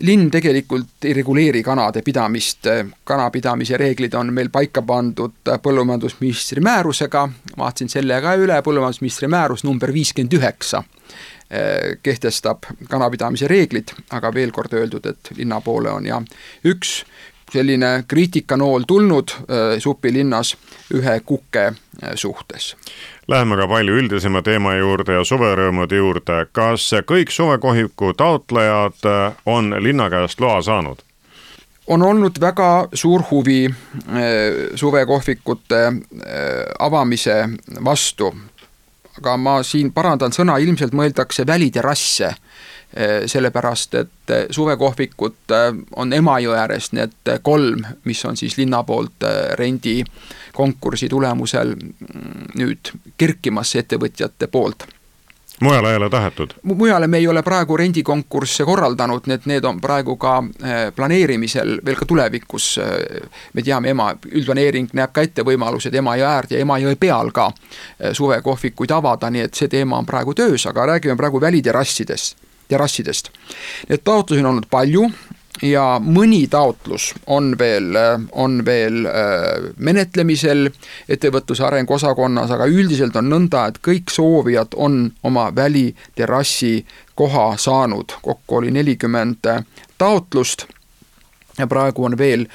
linn 0.00 0.30
tegelikult 0.30 1.04
ei 1.04 1.12
reguleeri 1.14 1.62
kanade 1.62 2.02
pidamist, 2.02 2.66
kanapidamise 3.04 3.76
reeglid 3.78 4.14
on 4.18 4.32
meil 4.34 4.50
paika 4.52 4.82
pandud 4.82 5.52
põllumajandusministri 5.62 6.62
määrusega, 6.64 7.28
vaatasin 7.58 7.92
selle 7.92 8.18
ka 8.22 8.34
üle, 8.40 8.58
põllumajandusministri 8.66 9.30
määrus 9.30 9.64
number 9.64 9.92
viiskümmend 9.94 10.34
üheksa 10.38 10.82
eh, 11.50 11.94
kehtestab 12.02 12.66
kanapidamise 12.90 13.48
reeglid, 13.50 13.94
aga 14.10 14.34
veel 14.34 14.52
kord 14.52 14.74
öeldud, 14.74 15.06
et 15.06 15.36
linna 15.38 15.60
poole 15.60 15.92
on 15.94 16.10
ja 16.10 16.20
üks 16.64 17.02
selline 17.52 18.04
kriitikanool 18.08 18.82
tulnud 18.86 19.30
äh, 19.30 19.78
supilinnas 19.78 20.56
ühe 20.94 21.20
kuke 21.26 21.66
äh, 21.66 22.14
suhtes. 22.14 22.74
Läheme 23.28 23.56
ka 23.56 23.66
palju 23.68 23.94
üldisema 23.96 24.42
teema 24.44 24.74
juurde 24.76 25.12
ja 25.12 25.24
suverõõmude 25.24 25.96
juurde. 25.96 26.46
kas 26.52 26.90
kõik 27.08 27.30
suvekohiku 27.30 28.12
taotlejad 28.12 29.06
äh, 29.08 29.32
on 29.46 29.74
linna 29.80 30.10
käest 30.10 30.40
loa 30.40 30.62
saanud? 30.62 31.00
on 31.86 32.02
olnud 32.02 32.40
väga 32.40 32.88
suur 32.94 33.22
huvi 33.30 33.68
suvekohvikute 34.74 35.80
avamise 36.78 37.48
vastu. 37.84 38.34
aga 39.18 39.36
ma 39.36 39.62
siin 39.62 39.92
parandan 39.92 40.32
sõna, 40.32 40.58
ilmselt 40.58 40.92
mõeldakse 40.92 41.46
väliterrasse 41.46 42.34
sellepärast 43.26 43.94
et 43.94 44.30
eh, 44.30 44.46
suvekohvikud 44.50 45.50
eh, 45.50 45.70
on 45.96 46.12
Emajõe 46.12 46.58
ääres 46.58 46.92
need 46.94 47.32
kolm, 47.42 47.82
mis 48.04 48.24
on 48.24 48.36
siis 48.38 48.54
linna 48.58 48.84
poolt 48.86 49.26
rendikonkursi 49.58 51.08
tulemusel 51.10 51.74
mm, 51.74 52.52
nüüd 52.60 52.92
kerkimas 53.18 53.74
ettevõtjate 53.82 54.46
poolt 54.46 54.86
mujale 55.62 55.90
ei 55.90 55.96
ole 55.96 56.10
tahetud? 56.10 56.54
mujale 56.62 57.06
me 57.06 57.18
ei 57.18 57.28
ole 57.28 57.42
praegu 57.42 57.76
rendikonkursse 57.76 58.64
korraldanud, 58.64 59.26
need, 59.26 59.50
need 59.50 59.64
on 59.64 59.80
praegu 59.80 60.16
ka 60.16 60.36
planeerimisel 60.96 61.78
veel 61.86 61.98
ka 61.98 62.06
tulevikus. 62.06 62.80
me 63.54 63.62
teame, 63.62 63.90
ema, 63.90 64.08
üldplaneering 64.30 64.94
näeb 64.94 65.12
ka 65.14 65.22
ette 65.22 65.42
võimalused 65.42 65.94
Emajõe 65.94 66.30
äärde 66.30 66.58
ja 66.58 66.62
Emajõe 66.66 66.96
peal 66.98 67.30
ka 67.34 67.50
suvekohvikuid 68.12 68.90
avada, 68.90 69.30
nii 69.30 69.46
et 69.46 69.54
see 69.54 69.68
teema 69.68 69.98
on 69.98 70.06
praegu 70.06 70.34
töös, 70.34 70.66
aga 70.66 70.86
räägime 70.94 71.16
praegu 71.16 71.40
väliterrassidest 71.40 72.44
terrassidest. 72.68 73.30
Neid 73.88 74.04
taotlusi 74.04 74.44
on 74.44 74.52
olnud 74.54 74.68
palju 74.70 75.08
ja 75.62 76.00
mõni 76.02 76.46
taotlus 76.50 77.12
on 77.26 77.54
veel, 77.58 77.94
on 78.32 78.58
veel 78.66 79.06
menetlemisel 79.76 80.68
ettevõtluse 81.08 81.64
arengu 81.66 81.94
osakonnas, 81.94 82.50
aga 82.50 82.66
üldiselt 82.66 83.16
on 83.16 83.30
nõnda, 83.30 83.68
et 83.68 83.80
kõik 83.84 84.10
soovijad 84.10 84.74
on 84.76 85.12
oma 85.22 85.50
väliterrassi 85.54 86.84
koha 87.14 87.54
saanud, 87.56 88.16
kokku 88.22 88.62
oli 88.62 88.74
nelikümmend 88.74 89.46
taotlust 89.98 90.66
ja 91.58 91.66
praegu 91.70 92.04
on 92.04 92.18
veel, 92.18 92.48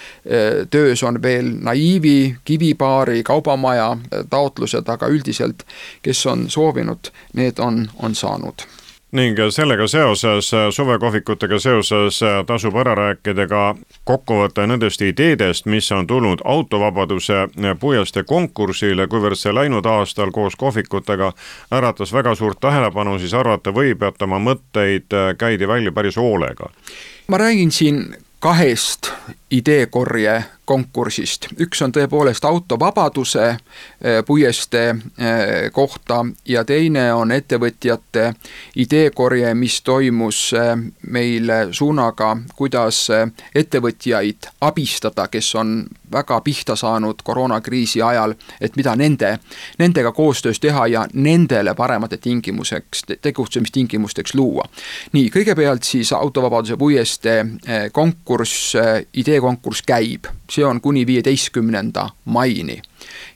töös 0.69 1.03
on 1.03 1.21
veel 1.21 1.53
Naiivi, 1.63 2.35
Kivipaari, 2.43 3.23
Kaubamaja 3.23 3.93
taotlused, 4.29 4.89
aga 4.91 5.07
üldiselt, 5.07 5.63
kes 6.03 6.25
on 6.27 6.49
soovinud, 6.51 7.13
need 7.39 7.63
on, 7.63 7.85
on 8.03 8.15
saanud 8.15 8.67
ning 9.11 9.37
sellega 9.49 9.87
seoses, 9.87 10.51
suvekohvikutega 10.71 11.59
seoses 11.59 12.19
tasub 12.47 12.75
ära 12.77 12.93
rääkida 12.95 13.47
ka 13.49 13.63
kokkuvõte 14.05 14.67
nendest 14.69 15.01
ideedest, 15.01 15.65
mis 15.65 15.91
on 15.91 16.07
tulnud 16.07 16.43
autovabaduse 16.45 17.47
puiestee 17.79 18.23
konkursile, 18.23 19.07
kuivõrd 19.07 19.39
see 19.39 19.53
läinud 19.55 19.85
aastal 19.85 20.31
koos 20.31 20.55
kohvikutega 20.55 21.31
äratas 21.73 22.13
väga 22.13 22.35
suurt 22.35 22.59
tähelepanu, 22.61 23.17
siis 23.19 23.33
arvata 23.33 23.73
võib, 23.73 24.03
et 24.05 24.21
oma 24.21 24.39
mõtteid 24.39 25.17
käidi 25.37 25.67
välja 25.67 25.91
päris 25.91 26.17
hoolega. 26.17 26.69
ma 27.27 27.37
räägin 27.37 27.71
siin 27.71 28.15
kahest 28.39 29.11
ideekorje 29.51 30.43
konkursist, 30.69 31.47
üks 31.57 31.81
on 31.81 31.93
tõepoolest 31.95 32.45
autovabaduse 32.45 33.45
eh, 33.49 34.19
puiestee 34.25 34.89
eh, 34.93 35.71
kohta 35.73 36.21
ja 36.45 36.61
teine 36.67 37.07
on 37.17 37.33
ettevõtjate 37.33 38.27
ideekorje, 38.83 39.53
mis 39.57 39.79
toimus 39.81 40.43
eh, 40.53 40.75
meil 41.09 41.49
suunaga, 41.73 42.35
kuidas 42.55 43.07
ettevõtjaid 43.55 44.51
abistada, 44.61 45.25
kes 45.33 45.49
on 45.57 45.73
väga 46.11 46.37
pihta 46.45 46.75
saanud 46.77 47.21
koroonakriisi 47.25 48.01
ajal, 48.05 48.35
et 48.61 48.77
mida 48.77 48.93
nende, 48.97 49.35
nendega 49.81 50.11
koostöös 50.13 50.61
teha 50.61 50.85
ja 50.87 51.07
nendele 51.13 51.73
paremate 51.77 52.17
tingimuseks, 52.17 53.03
tegutsemistingimusteks 53.21 54.35
luua. 54.37 54.69
nii, 55.13 55.29
kõigepealt 55.33 55.85
siis 55.85 56.13
autovabaduse 56.13 56.77
puiestee 56.77 57.45
konkurss, 57.93 58.75
ideekonkurss 59.39 59.83
käib 59.87 60.27
see 60.49 60.65
on 60.65 60.81
kuni 60.81 61.05
viieteistkümnenda 61.07 62.09
maini. 62.25 62.81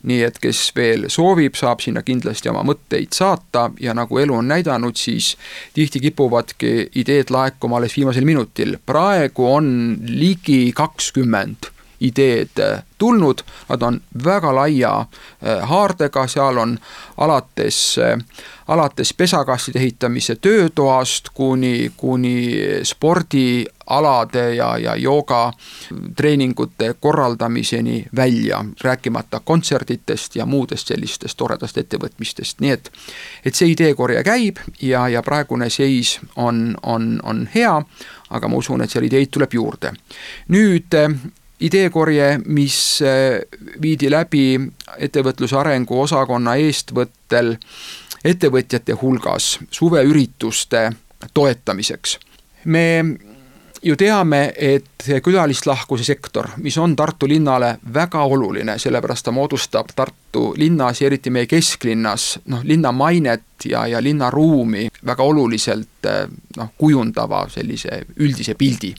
nii 0.03 0.24
et 0.24 0.39
kes 0.39 0.74
veel 0.75 1.05
soovib, 1.07 1.55
saab 1.55 1.79
sinna 1.79 2.01
kindlasti 2.03 2.50
oma 2.51 2.65
mõtteid 2.67 3.15
saata 3.15 3.69
ja 3.79 3.93
nagu 3.95 4.17
elu 4.19 4.36
on 4.36 4.48
näidanud, 4.51 4.98
siis 5.00 5.38
tihti 5.74 6.01
kipuvadki 6.03 6.89
ideed 7.00 7.31
laekuma 7.31 7.77
alles 7.77 7.95
viimasel 7.98 8.25
minutil. 8.25 8.77
praegu 8.86 9.48
on 9.53 9.98
ligi 10.07 10.74
kakskümmend 10.75 11.73
ideed 12.03 12.60
tulnud, 13.03 13.41
nad 13.69 13.81
on 13.81 14.01
väga 14.24 14.55
laia 14.55 15.00
äh, 15.00 15.69
haardega, 15.69 16.27
seal 16.27 16.57
on 16.57 16.77
alates, 17.17 17.98
äh, 18.00 18.19
alates 18.67 19.13
pesakastide 19.13 19.79
ehitamise 19.79 20.36
töötoast 20.36 21.29
kuni, 21.33 21.91
kuni 21.98 22.38
spordialade 22.83 24.45
ja, 24.55 24.77
ja 24.77 24.95
joogatreeningute 24.95 26.93
korraldamiseni 27.00 28.05
välja, 28.15 28.65
rääkimata 28.83 29.41
kontsertidest 29.43 30.36
ja 30.36 30.45
muudest 30.45 30.88
sellistest 30.88 31.38
toredast 31.38 31.77
ettevõtmistest, 31.77 32.63
nii 32.63 32.72
et 32.72 32.91
et 33.45 33.55
see 33.55 33.75
ideekorje 33.75 34.24
käib 34.24 34.63
ja, 34.81 35.07
ja 35.12 35.22
praegune 35.22 35.69
seis 35.69 36.19
on, 36.36 36.77
on, 36.83 37.19
on 37.24 37.48
hea, 37.55 37.75
aga 38.29 38.48
ma 38.48 38.63
usun, 38.63 38.81
et 38.81 38.91
seal 38.91 39.12
ideid 39.12 39.27
tuleb 39.31 39.60
juurde. 39.60 39.91
nüüd 40.48 40.95
ideekorje, 41.63 42.38
mis 42.46 42.77
äh, 43.01 43.39
viidi 43.82 44.12
läbi 44.12 44.60
ettevõtluse 44.98 45.58
arengu 45.58 46.01
osakonna 46.03 46.58
eestvõttel 46.60 47.55
ettevõtjate 48.24 48.96
hulgas 49.01 49.58
suveürituste 49.72 50.89
toetamiseks. 51.34 52.20
me 52.65 53.15
ju 53.84 53.95
teame, 53.95 54.54
et 54.56 55.08
külalislahkuse 55.23 56.04
sektor, 56.04 56.47
mis 56.58 56.78
on 56.78 56.95
Tartu 56.95 57.28
linnale 57.28 57.78
väga 57.93 58.23
oluline, 58.23 58.78
sellepärast 58.80 59.26
ta 59.26 59.32
moodustab 59.32 59.91
Tartu 59.95 60.54
linnas 60.58 61.02
ja 61.02 61.08
eriti 61.08 61.30
meie 61.30 61.47
kesklinnas 61.47 62.39
noh, 62.45 62.63
linna 62.63 62.91
mainet 62.91 63.67
ja, 63.67 63.88
ja 63.88 64.02
linnaruumi 64.04 64.88
väga 65.06 65.23
oluliselt 65.23 66.12
noh, 66.58 66.71
kujundava 66.78 67.45
sellise 67.49 68.06
üldise 68.19 68.56
pildi. 68.56 68.95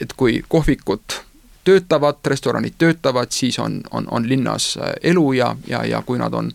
et 0.00 0.12
kui 0.16 0.42
kohvikut 0.48 1.22
töötavad, 1.68 2.22
restoranid 2.32 2.78
töötavad, 2.80 3.32
siis 3.34 3.58
on, 3.62 3.82
on, 3.90 4.08
on 4.10 4.28
linnas 4.28 4.76
äh, 4.80 4.94
elu 5.12 5.32
ja, 5.36 5.52
ja, 5.68 5.84
ja 5.84 6.02
kui 6.06 6.18
nad 6.20 6.34
on 6.34 6.52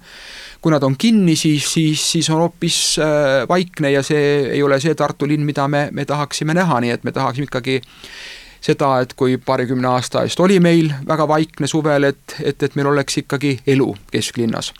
kui 0.63 0.71
nad 0.71 0.83
on 0.87 0.95
kinni, 0.97 1.35
siis, 1.35 1.65
siis, 1.73 2.11
siis 2.11 2.29
on 2.31 2.39
hoopis 2.39 2.95
äh, 3.03 3.43
vaikne 3.49 3.91
ja 3.91 4.03
see 4.03 4.23
ei 4.53 4.63
ole 4.63 4.79
see 4.79 4.95
Tartu 4.95 5.27
linn, 5.27 5.43
mida 5.43 5.67
me, 5.67 5.89
me 5.91 6.05
tahaksime 6.07 6.55
näha, 6.55 6.79
nii 6.79 6.93
et 6.95 7.03
me 7.03 7.11
tahaksime 7.11 7.49
ikkagi 7.49 7.81
seda, 8.63 8.93
et 9.03 9.11
kui 9.19 9.35
paarikümne 9.37 9.89
aasta 9.91 10.23
eest 10.23 10.39
oli 10.39 10.61
meil 10.63 10.93
väga 11.07 11.27
vaikne 11.27 11.67
suvel, 11.67 12.07
et, 12.07 12.37
et, 12.39 12.63
et 12.63 12.77
meil 12.79 12.93
oleks 12.93 13.19
ikkagi 13.25 13.57
elu 13.75 13.89
kesklinnas. 14.11 14.71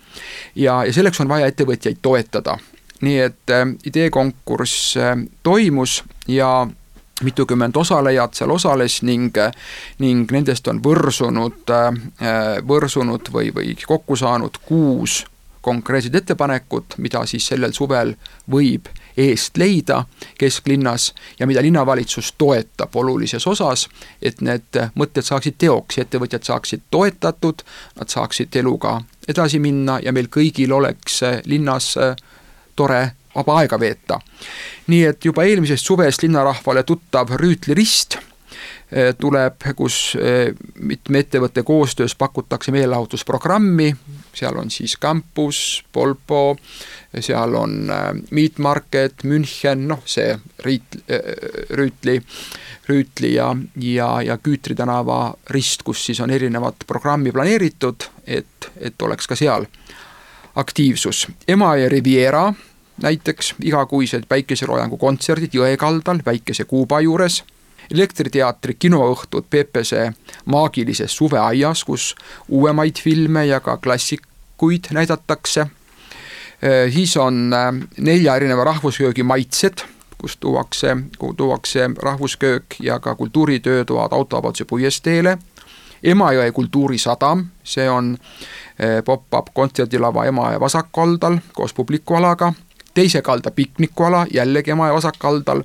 ja, 0.56 0.86
ja 0.88 0.93
selleks 0.96 1.19
on 1.19 1.28
vaja 1.28 1.52
ettevõtjaid 1.52 2.00
toetada. 2.02 2.58
nii 3.04 3.19
et 3.19 3.52
äh, 3.52 3.67
ideekonkurss 3.86 4.98
äh, 4.98 5.17
toimus 5.43 6.04
ja 6.28 6.67
mitukümmend 7.23 7.76
osalejat 7.76 8.34
seal 8.34 8.52
osales 8.52 9.02
ning, 9.06 9.38
ning 9.99 10.32
nendest 10.32 10.67
on 10.67 10.82
võrsunud, 10.84 11.69
võrsunud 12.67 13.30
või, 13.34 13.52
või 13.54 13.76
kokku 13.86 14.17
saanud 14.17 14.58
kuus 14.65 15.23
konkreetset 15.63 16.15
ettepanekut, 16.15 16.97
mida 16.97 17.21
siis 17.26 17.45
sellel 17.47 17.71
suvel 17.71 18.15
võib 18.52 18.89
eest 19.17 19.58
leida 19.58 20.02
kesklinnas 20.38 21.13
ja 21.39 21.47
mida 21.47 21.62
linnavalitsus 21.63 22.34
toetab 22.38 22.95
olulises 22.99 23.47
osas, 23.47 23.88
et 24.21 24.41
need 24.41 24.82
mõtted 24.99 25.23
saaksid 25.23 25.56
teoks 25.58 25.97
ja 25.97 26.04
ettevõtjad 26.04 26.43
saaksid 26.43 26.84
toetatud, 26.91 27.63
nad 27.99 28.12
saaksid 28.12 28.56
eluga 28.60 28.97
edasi 29.28 29.62
minna 29.63 30.02
ja 30.04 30.12
meil 30.12 30.28
kõigil 30.28 30.73
oleks 30.76 31.21
linnas 31.45 31.93
tore 32.76 33.04
vaba 33.36 33.58
aega 33.60 33.80
veeta. 33.80 34.19
nii 34.88 35.04
et 35.06 35.26
juba 35.26 35.43
eelmisest 35.43 35.86
suvest 35.86 36.24
linnarahvale 36.24 36.84
tuttav 36.84 37.30
Rüütli 37.39 37.76
rist 37.76 38.17
eh, 38.91 39.13
tuleb, 39.19 39.63
kus 39.76 40.17
eh, 40.19 40.52
mitme 40.76 41.24
ettevõtte 41.24 41.63
koostöös 41.63 42.15
pakutakse 42.15 42.72
meelelahutusprogrammi, 42.72 43.93
seal 44.36 44.60
on 44.60 44.72
siis 44.72 44.98
Campus, 45.02 45.84
Polpo, 45.91 46.58
seal 47.19 47.56
on 47.56 47.78
eh, 47.89 48.10
Meat 48.32 48.60
Market, 48.60 49.24
München, 49.24 49.88
noh, 49.88 50.04
see 50.06 50.36
Riit-, 50.65 51.00
Rüütli, 51.72 52.19
Rüütli 52.89 53.34
ja, 53.38 53.54
ja, 53.80 54.10
ja 54.22 54.38
Küütri 54.38 54.76
tänava 54.76 55.34
rist, 55.50 55.88
kus 55.88 56.06
siis 56.06 56.19
on 56.19 56.30
erinevad 56.30 56.84
programmi 56.88 57.32
planeeritud, 57.32 58.10
et, 58.28 58.69
et 58.78 59.02
oleks 59.02 59.32
ka 59.32 59.39
seal 59.39 59.65
aktiivsus. 60.60 61.28
Emajõe 61.48 61.89
Riviera 61.89 62.46
näiteks 63.04 63.56
igakuised 63.63 64.26
päikeseloojangu 64.32 64.98
kontserdid 64.98 65.56
Jõe 65.56 65.76
kaldal 65.78 66.22
Väikese 66.26 66.63
Kuuba 66.63 67.02
juures, 67.04 67.44
elektriteatri 67.92 68.76
kinoõhtud 68.80 69.50
Peepese 69.50 70.13
maagilises 70.46 71.16
suveaias, 71.18 71.84
kus 71.84 72.13
uuemaid 72.48 73.02
filme 73.04 73.46
ja 73.46 73.60
ka 73.60 73.78
klassikuid 73.78 74.92
näidatakse, 74.96 75.68
siis 76.94 77.18
on 77.18 77.54
äh, 77.54 77.74
nelja 77.98 78.36
erineva 78.39 78.63
rahvusköögi 78.63 79.24
maitsed, 79.24 79.84
kus 80.18 80.38
tuuakse, 80.38 80.96
kuhu 81.20 81.34
tuuakse 81.34 81.89
rahvusköök 82.02 82.80
ja 82.80 83.00
ka 83.00 83.16
kultuuritöötoad 83.16 84.12
autovabaduse 84.12 84.66
puiesteele, 84.66 85.38
Emajõe 86.04 86.52
kultuurisadam, 86.52 87.46
see 87.63 87.86
on 87.89 88.18
äh, 88.18 89.00
pop-up 89.06 89.54
kontserdilava 89.56 90.26
Emajõe 90.28 90.60
vasakaldal 90.60 91.38
koos 91.56 91.74
publikualaga 91.74 92.54
teise 92.94 93.22
kalda 93.22 93.52
piknikuala, 93.52 94.26
jällegi 94.34 94.72
Emajõe 94.72 94.94
vasakkaldal, 94.94 95.64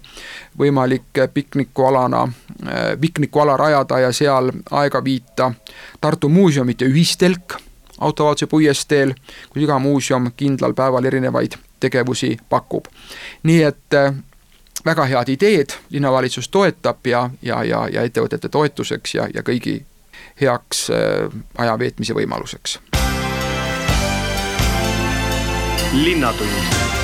võimalik 0.58 1.22
piknikualana, 1.34 2.22
äh, 2.22 2.74
piknikuala 3.00 3.56
rajada 3.56 3.98
ja 3.98 4.12
seal 4.12 4.52
aega 4.70 5.04
viita 5.04 5.52
Tartu 6.00 6.28
muuseumite 6.28 6.84
ühistelk 6.84 7.58
autovabaduse 7.98 8.46
puiesteel, 8.46 9.14
kus 9.50 9.62
iga 9.62 9.78
muuseum 9.78 10.30
kindlal 10.36 10.74
päeval 10.74 11.04
erinevaid 11.04 11.58
tegevusi 11.80 12.36
pakub. 12.48 12.84
nii 13.42 13.62
et 13.62 13.94
äh, 13.94 14.14
väga 14.84 15.04
head 15.04 15.28
ideed, 15.28 15.74
linnavalitsus 15.90 16.48
toetab 16.48 17.06
ja, 17.06 17.30
ja, 17.42 17.64
ja, 17.64 17.88
ja 17.92 18.02
ettevõtete 18.02 18.48
toetuseks 18.48 19.14
ja, 19.14 19.28
ja 19.34 19.42
kõigi 19.42 19.82
heaks 20.40 20.90
äh, 20.90 21.40
aja 21.58 21.78
veetmise 21.78 22.14
võimaluseks. 22.14 22.78
linnatund 25.92 26.97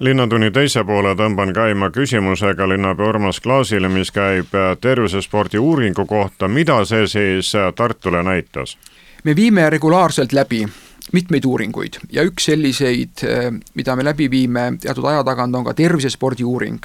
linnatunni 0.00 0.50
teise 0.50 0.84
poole 0.84 1.12
tõmban 1.16 1.52
käima 1.54 1.90
küsimusega 1.92 2.68
linnapea 2.68 3.08
Urmas 3.12 3.40
Klaasile, 3.40 3.88
mis 3.88 4.10
käib 4.12 4.54
tervisespordi 4.80 5.58
uuringu 5.58 6.06
kohta, 6.06 6.48
mida 6.48 6.84
see 6.84 7.06
siis 7.06 7.52
Tartule 7.76 8.22
näitas? 8.22 8.78
me 9.24 9.36
viime 9.36 9.70
regulaarselt 9.70 10.32
läbi 10.32 10.64
mitmeid 11.12 11.44
uuringuid 11.44 11.98
ja 12.12 12.22
üks 12.24 12.44
selliseid, 12.48 13.24
mida 13.74 13.96
me 13.96 14.04
läbi 14.04 14.30
viime 14.30 14.72
teatud 14.80 15.04
aja 15.04 15.24
tagant, 15.24 15.54
on 15.54 15.64
ka 15.64 15.74
tervisespordi 15.74 16.44
uuring 16.44 16.80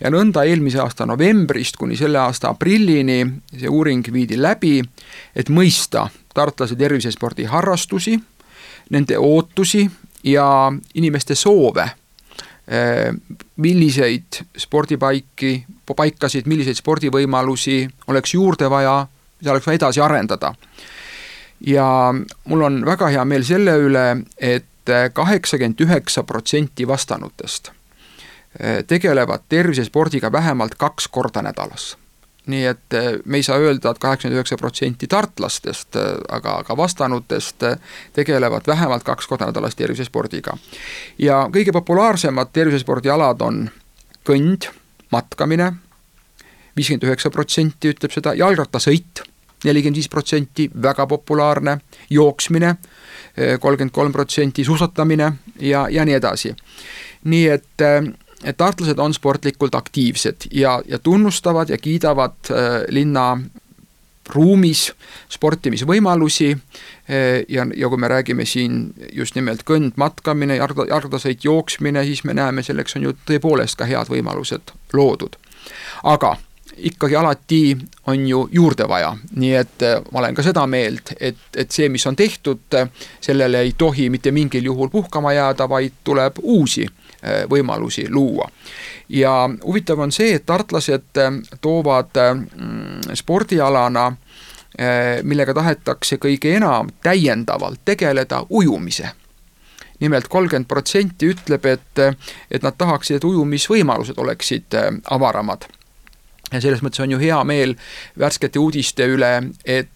ja 0.00 0.10
nõnda 0.10 0.44
eelmise 0.44 0.80
aasta 0.82 1.06
novembrist 1.06 1.76
kuni 1.80 1.96
selle 1.96 2.18
aasta 2.18 2.50
aprillini 2.52 3.24
see 3.56 3.70
uuring 3.70 4.04
viidi 4.12 4.36
läbi, 4.40 4.82
et 5.36 5.48
mõista 5.48 6.08
tartlase 6.34 6.76
tervisespordi 6.76 7.44
harrastusi, 7.48 8.18
nende 8.90 9.18
ootusi 9.18 9.86
ja 10.24 10.72
inimeste 10.94 11.34
soove, 11.34 11.88
milliseid 13.60 14.38
spordipaiki, 14.56 15.50
paikasid, 15.84 16.46
milliseid 16.48 16.78
spordivõimalusi 16.78 17.82
oleks 18.08 18.32
juurde 18.34 18.70
vaja, 18.72 18.94
mida 19.40 19.52
oleks 19.52 19.66
vaja 19.66 19.76
edasi 19.82 20.00
arendada. 20.00 20.54
ja 21.60 22.14
mul 22.44 22.62
on 22.62 22.80
väga 22.86 23.10
hea 23.12 23.24
meel 23.24 23.44
selle 23.44 23.76
üle 23.76 24.06
et, 24.38 24.64
et 24.88 25.12
kaheksakümmend 25.12 25.80
üheksa 25.80 26.24
protsenti 26.24 26.88
vastanutest 26.88 27.70
Eh, 28.60 28.84
tegelevad 28.86 29.40
tervisespordiga 29.48 30.32
vähemalt 30.32 30.74
kaks 30.74 31.08
korda 31.08 31.42
nädalas. 31.42 31.96
Nii 32.46 32.64
et 32.68 32.94
eh, 32.94 33.10
me 33.24 33.38
ei 33.40 33.42
saa 33.42 33.58
öelda 33.58 33.90
et, 33.90 33.96
et 33.96 34.02
kaheksakümmend 34.02 34.38
üheksa 34.38 34.58
protsenti 34.60 35.08
tartlastest, 35.10 35.96
eh, 35.96 36.10
aga, 36.28 36.58
aga 36.64 36.76
vastanutest 36.76 37.64
tegelevad 38.12 38.66
vähemalt 38.66 39.04
kaks 39.04 39.26
korda 39.26 39.48
nädalas 39.48 39.76
tervisespordiga. 39.78 40.56
ja 41.18 41.44
kõige 41.52 41.72
populaarsemad 41.72 42.52
tervisespordialad 42.52 43.42
on 43.42 43.68
kõnd, 44.28 44.68
matkamine, 45.12 45.72
viiskümmend 46.76 47.06
üheksa 47.08 47.30
protsenti 47.30 47.92
ütleb 47.94 48.12
seda, 48.12 48.34
jalgrattasõit, 48.34 49.22
nelikümmend 49.64 49.96
viis 49.96 50.08
protsenti, 50.08 50.68
väga 50.82 51.06
populaarne, 51.06 51.78
jooksmine, 52.10 52.74
kolmkümmend 53.60 53.92
kolm 53.94 54.12
protsenti, 54.12 54.64
suusatamine 54.64 55.32
ja, 55.60 55.86
ja 55.90 56.04
nii 56.04 56.14
edasi. 56.14 56.54
nii 57.24 57.46
et 57.48 57.84
et 58.44 58.56
tartlased 58.56 58.98
on 58.98 59.14
sportlikult 59.14 59.74
aktiivsed 59.74 60.48
ja, 60.52 60.82
ja 60.86 60.98
tunnustavad 60.98 61.68
ja 61.68 61.78
kiidavad 61.78 62.36
äh, 62.50 62.82
linna 62.88 63.38
ruumis 64.28 64.92
sportimisvõimalusi 65.32 66.50
äh, 66.52 67.44
ja, 67.48 67.66
ja 67.76 67.88
kui 67.88 68.00
me 68.00 68.08
räägime 68.08 68.46
siin 68.48 68.94
just 69.12 69.34
nimelt 69.34 69.64
kõnd, 69.68 69.96
matkamine, 70.00 70.56
jalg, 70.56 70.84
jalgrattasõit, 70.88 71.44
jooksmine, 71.44 72.04
siis 72.04 72.24
me 72.24 72.36
näeme, 72.36 72.62
selleks 72.62 72.96
on 72.96 73.08
ju 73.08 73.14
tõepoolest 73.28 73.78
ka 73.80 73.88
head 73.88 74.12
võimalused 74.12 74.74
loodud. 74.92 75.36
aga 76.02 76.36
ikkagi 76.76 77.16
alati 77.16 77.76
on 78.06 78.26
ju 78.28 78.48
juurde 78.52 78.88
vaja, 78.88 79.12
nii 79.36 79.54
et 79.54 79.82
äh, 79.82 80.00
ma 80.12 80.24
olen 80.24 80.34
ka 80.34 80.42
seda 80.42 80.66
meelt, 80.66 81.14
et, 81.20 81.40
et 81.56 81.70
see, 81.70 81.88
mis 81.88 82.06
on 82.06 82.16
tehtud, 82.16 82.80
sellele 83.20 83.60
ei 83.60 83.74
tohi 83.78 84.10
mitte 84.10 84.32
mingil 84.32 84.64
juhul 84.72 84.88
puhkama 84.88 85.32
jääda, 85.32 85.68
vaid 85.68 86.00
tuleb 86.04 86.40
uusi 86.42 86.88
võimalusi 87.50 88.06
luua. 88.10 88.48
ja 89.08 89.50
huvitav 89.64 89.98
on 89.98 90.12
see, 90.12 90.34
et 90.34 90.46
tartlased 90.46 91.20
äh, 91.20 91.32
toovad 91.60 92.16
mm, 92.34 93.14
spordialana, 93.14 94.12
millega 95.22 95.54
tahetakse 95.54 96.16
kõige 96.18 96.50
enam 96.56 96.88
täiendavalt 97.02 97.84
tegeleda, 97.86 98.40
ujumise 98.50 99.06
nimelt 100.00 100.26
kolmkümmend 100.28 100.66
protsenti 100.66 101.28
ütleb, 101.30 101.66
et, 101.70 102.00
et 102.50 102.62
nad 102.66 102.74
tahaksid, 102.78 103.20
et 103.20 103.24
ujumisvõimalused 103.24 104.18
oleksid 104.18 104.74
avaramad. 105.14 105.68
ja 106.52 106.60
selles 106.60 106.82
mõttes 106.82 107.04
on 107.06 107.14
ju 107.14 107.18
hea 107.22 107.38
meel 107.44 107.76
värskete 108.18 108.58
uudiste 108.58 109.06
üle, 109.06 109.36
et 109.64 109.94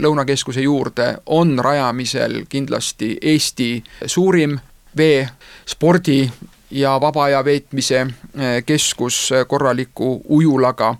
Lõunakeskuse 0.00 0.62
juurde 0.64 1.16
on 1.26 1.58
rajamisel 1.58 2.44
kindlasti 2.48 3.18
Eesti 3.22 3.84
suurim 4.06 4.58
vee, 4.96 5.28
spordi 5.66 6.30
ja 6.72 7.00
vaba 7.00 7.24
aja 7.24 7.44
veetmise 7.44 8.00
eh, 8.00 8.64
keskus 8.66 9.32
eh, 9.32 9.46
korraliku 9.46 10.22
ujulaga. 10.28 10.94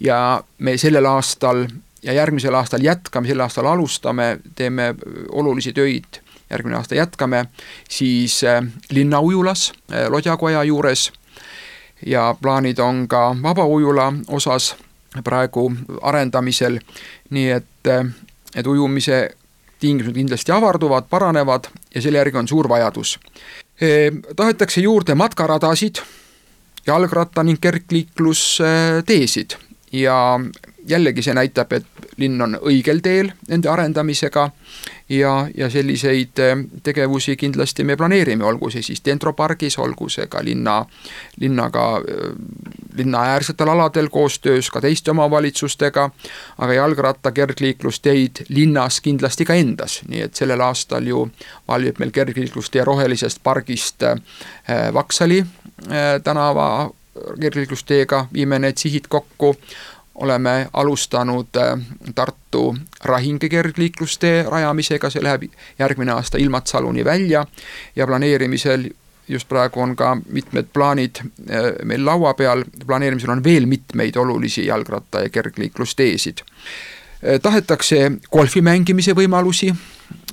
Ja 0.00 0.42
me 0.58 0.76
sellel 0.78 1.06
aastal 1.06 1.66
ja 2.02 2.12
järgmisel 2.12 2.54
aastal 2.54 2.80
jätkame, 2.82 3.28
sel 3.28 3.40
aastal 3.40 3.66
alustame, 3.66 4.38
teeme 4.56 4.88
eh, 4.88 4.96
olulisi 5.32 5.72
töid, 5.72 6.22
järgmine 6.50 6.76
aasta 6.76 6.94
jätkame, 6.94 7.44
siis 7.88 8.40
linnaujulas 8.90 9.72
Lodjakoja 10.08 10.64
juures. 10.64 11.12
Ja 12.06 12.34
plaanid 12.42 12.78
on 12.78 13.08
ka 13.08 13.36
vabaujula 13.42 14.12
osas 14.28 14.74
praegu 15.24 15.72
arendamisel, 16.02 16.78
nii 17.30 17.50
et, 17.50 17.90
et 18.56 18.66
ujumise 18.66 19.28
tingimused 19.80 20.14
kindlasti 20.14 20.52
avarduvad, 20.52 21.04
paranevad 21.10 21.64
ja 21.94 22.02
selle 22.02 22.18
järgi 22.18 22.38
on 22.38 22.48
suur 22.48 22.68
vajadus. 22.68 23.18
tahetakse 24.36 24.80
juurde 24.80 25.14
matkaradasid, 25.14 25.96
jalgratta 26.86 27.42
ning 27.42 27.58
kergliiklusteesid 27.60 29.50
ja 29.92 30.40
jällegi 30.88 31.22
see 31.22 31.34
näitab, 31.34 31.72
et 31.72 31.86
linn 32.20 32.40
on 32.42 32.56
õigel 32.60 33.00
teel 33.02 33.30
nende 33.48 33.68
arendamisega 33.70 34.50
ja, 35.10 35.48
ja 35.56 35.70
selliseid 35.70 36.38
eh, 36.38 36.56
tegevusi 36.82 37.36
kindlasti 37.36 37.84
me 37.84 37.96
planeerime, 37.96 38.44
olgu 38.44 38.70
see 38.70 38.82
siis 38.82 39.02
Dentro 39.04 39.32
pargis, 39.32 39.78
olgu 39.78 40.08
see 40.12 40.26
ka 40.30 40.42
linna, 40.44 40.84
linnaga, 41.40 41.86
eh, 42.00 42.34
linnaäärsetel 42.96 43.68
aladel 43.68 44.10
koostöös 44.12 44.70
ka 44.70 44.80
teiste 44.80 45.10
omavalitsustega, 45.10 46.10
aga 46.58 46.78
jalgratta 46.78 47.32
kergliiklusteid 47.32 48.44
linnas 48.48 49.00
kindlasti 49.00 49.44
ka 49.48 49.54
endas, 49.58 50.00
nii 50.08 50.26
et 50.28 50.34
sellel 50.34 50.60
aastal 50.64 51.06
ju 51.06 51.26
valmib 51.68 51.98
meil 51.98 52.14
kergliiklustee 52.14 52.84
rohelisest 52.84 53.42
pargist 53.42 54.02
eh, 54.02 54.16
Vaksali 54.94 55.44
tänava 56.24 56.90
kergliiklusteega, 57.40 58.26
viime 58.32 58.58
need 58.58 58.78
sihid 58.78 59.08
kokku, 59.08 59.54
oleme 60.20 60.68
alustanud 60.72 61.56
äh, 61.56 61.78
Tartu 62.14 62.76
Rahinge 63.04 63.48
kergliiklustee 63.48 64.42
rajamisega, 64.48 65.10
see 65.10 65.22
läheb 65.24 65.46
järgmine 65.78 66.12
aasta 66.12 66.38
Ilmatsaluni 66.38 67.04
välja 67.04 67.46
ja 67.96 68.06
planeerimisel 68.06 68.90
just 69.28 69.48
praegu 69.48 69.80
on 69.80 69.96
ka 69.96 70.16
mitmed 70.28 70.68
plaanid 70.72 71.22
äh, 71.22 71.70
meil 71.84 72.04
laua 72.04 72.34
peal, 72.34 72.64
planeerimisel 72.86 73.32
on 73.32 73.44
veel 73.44 73.66
mitmeid 73.66 74.16
olulisi 74.16 74.66
jalgratta- 74.66 75.24
ja 75.24 75.28
kergliiklusteesid. 75.28 76.44
Äh, 76.44 77.40
tahetakse 77.42 78.12
golfi 78.32 78.60
mängimise 78.60 79.16
võimalusi, 79.16 79.72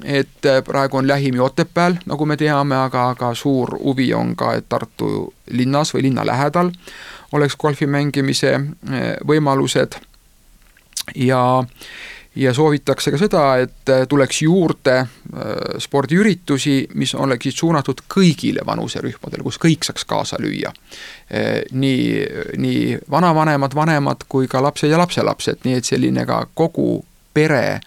et 0.04 0.48
praegu 0.66 0.98
on 0.98 1.08
lähim 1.08 1.36
ju 1.36 1.44
Otepääl, 1.46 2.02
nagu 2.06 2.26
me 2.26 2.38
teame, 2.38 2.76
aga, 2.76 3.10
aga 3.10 3.34
suur 3.36 3.78
huvi 3.80 4.14
on 4.14 4.36
ka, 4.36 4.54
et 4.58 4.66
Tartu 4.70 5.34
linnas 5.52 5.94
või 5.94 6.10
linna 6.10 6.26
lähedal 6.26 6.74
oleks 7.32 7.56
golfi 7.56 7.88
mängimise 7.88 8.54
eh, 8.54 9.16
võimalused 9.28 10.00
ja 11.16 11.42
ja 12.38 12.52
soovitakse 12.54 13.10
ka 13.12 13.18
seda, 13.18 13.44
et 13.58 13.90
eh, 13.90 14.04
tuleks 14.10 14.42
juurde 14.46 14.96
eh, 15.00 15.08
spordiüritusi, 15.82 16.76
mis 16.94 17.16
oleksid 17.16 17.58
suunatud 17.58 18.04
kõigile 18.14 18.66
vanuserühmadele, 18.66 19.44
kus 19.44 19.58
kõik 19.62 19.88
saaks 19.88 20.06
kaasa 20.06 20.38
lüüa. 20.40 20.72
nii, 21.72 22.04
nii 22.58 22.98
vanavanemad, 23.12 23.76
vanemad 23.76 24.24
kui 24.30 24.48
ka 24.48 24.62
lapsed 24.64 24.90
ja 24.90 24.98
lapselapsed, 24.98 25.66
nii 25.66 25.80
et 25.80 25.86
selline 25.86 26.26
ka 26.26 26.46
kogu 26.54 27.04
pere, 27.34 27.80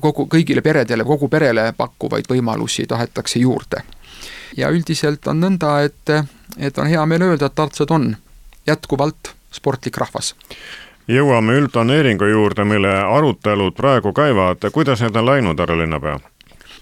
kogu, 0.00 0.26
kõigile 0.28 0.60
peredele, 0.62 1.04
kogu 1.04 1.28
perele 1.28 1.72
pakkuvaid 1.76 2.28
võimalusi 2.28 2.86
tahetakse 2.86 3.38
juurde. 3.38 3.82
ja 4.56 4.68
üldiselt 4.68 5.26
on 5.26 5.40
nõnda, 5.40 5.80
et, 5.82 6.10
et 6.58 6.78
on 6.78 6.86
hea 6.86 7.06
meel 7.06 7.22
öelda, 7.22 7.46
et 7.46 7.54
tartsad 7.54 7.90
on 7.90 8.12
jätkuvalt 8.66 9.34
sportlik 9.52 9.96
rahvas. 9.96 10.34
Jõuame 11.08 11.56
üldplaneeringu 11.58 12.24
juurde, 12.30 12.64
mille 12.64 12.92
arutelud 13.02 13.74
praegu 13.74 14.12
käivad, 14.12 14.62
kuidas 14.72 15.02
need 15.02 15.16
on 15.16 15.26
läinud, 15.26 15.58
härra 15.60 15.78
linnapea? 15.78 16.20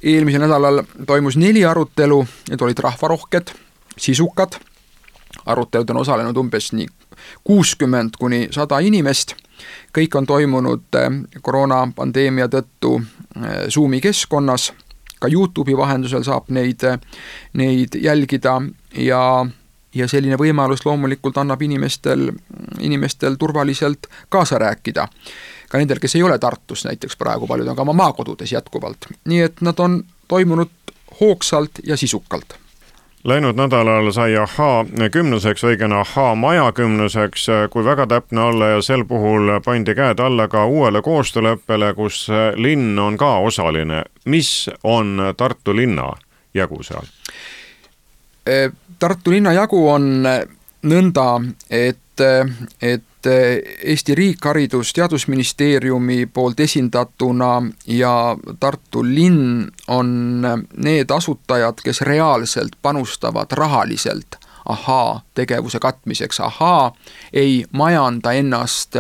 eelmisel 0.03 0.40
nädalal 0.40 0.83
toimus 1.07 1.37
neli 1.37 1.64
arutelu, 1.64 2.25
need 2.49 2.62
olid 2.64 2.79
rahvarohked, 2.79 3.53
sisukad, 4.01 4.57
arutelud 5.47 5.90
on 5.90 6.01
osalenud 6.01 6.37
umbes 6.37 6.73
nii 6.73 6.87
kuuskümmend 7.45 8.16
kuni 8.19 8.49
sada 8.51 8.79
inimest, 8.81 9.35
kõik 9.97 10.16
on 10.16 10.27
toimunud 10.27 10.97
eh, 10.97 11.09
koroonapandeemia 11.43 12.49
tõttu 12.49 12.97
eh, 13.01 13.66
Zoomi 13.69 14.01
keskkonnas, 14.01 14.71
ka 15.21 15.29
Youtube'i 15.29 15.77
vahendusel 15.77 16.25
saab 16.25 16.49
neid, 16.49 16.85
eh, 16.85 16.99
neid 17.61 17.99
jälgida 18.01 18.57
ja 18.97 19.23
ja 19.94 20.09
selline 20.09 20.38
võimalus 20.38 20.85
loomulikult 20.87 21.38
annab 21.38 21.62
inimestel, 21.62 22.31
inimestel 22.79 23.35
turvaliselt 23.35 24.07
kaasa 24.29 24.59
rääkida. 24.59 25.09
ka 25.68 25.79
nendel, 25.79 25.98
kes 25.98 26.16
ei 26.16 26.22
ole 26.22 26.38
Tartus 26.38 26.85
näiteks 26.85 27.16
praegu, 27.16 27.46
paljud 27.46 27.68
on 27.68 27.76
ka 27.76 27.83
oma 27.83 27.92
maakodudes 27.92 28.53
jätkuvalt, 28.53 29.07
nii 29.24 29.40
et 29.40 29.61
nad 29.61 29.79
on 29.79 30.05
toimunud 30.29 30.70
hoogsalt 31.20 31.83
ja 31.85 31.96
sisukalt 31.96 32.59
Läinud 33.24 33.57
nädalal 33.57 34.12
sai 34.16 34.37
ahhaa 34.37 34.85
kümnuseks, 35.12 35.64
õigemini 35.64 35.98
ahhaa 36.00 36.35
maja 36.35 36.70
kümnuseks, 36.72 37.46
kui 37.70 37.85
väga 37.85 38.07
täpne 38.09 38.40
olla 38.40 38.68
ja 38.68 38.79
sel 38.83 39.05
puhul 39.05 39.59
pandi 39.64 39.94
käed 39.94 40.22
alla 40.24 40.46
ka 40.48 40.64
uuele 40.64 41.03
koostööleppele, 41.05 41.92
kus 41.94 42.29
linn 42.57 42.98
on 42.98 43.18
ka 43.20 43.37
osaline. 43.38 44.05
mis 44.24 44.70
on 44.85 45.20
Tartu 45.37 45.76
linna 45.76 46.12
jagu 46.55 46.83
seal? 46.83 47.05
Tartu 49.01 49.33
linna 49.33 49.53
jagu 49.57 49.79
on 49.89 50.27
nõnda, 50.83 51.27
et, 51.71 52.21
et 52.81 53.29
Eesti 53.85 54.15
riik 54.15 54.45
Haridus- 54.45 54.93
Teadusministeeriumi 54.97 56.27
poolt 56.27 56.61
esindatuna 56.61 57.63
ja 57.87 58.37
Tartu 58.61 59.05
linn 59.05 59.67
on 59.89 60.13
need 60.77 61.11
asutajad, 61.11 61.81
kes 61.85 62.01
reaalselt 62.01 62.77
panustavad 62.83 63.53
rahaliselt 63.53 64.37
ahaa 64.69 65.21
tegevuse 65.35 65.79
katmiseks, 65.79 66.41
ahaa 66.41 66.93
ei 67.33 67.65
majanda 67.73 68.33
ennast 68.33 68.97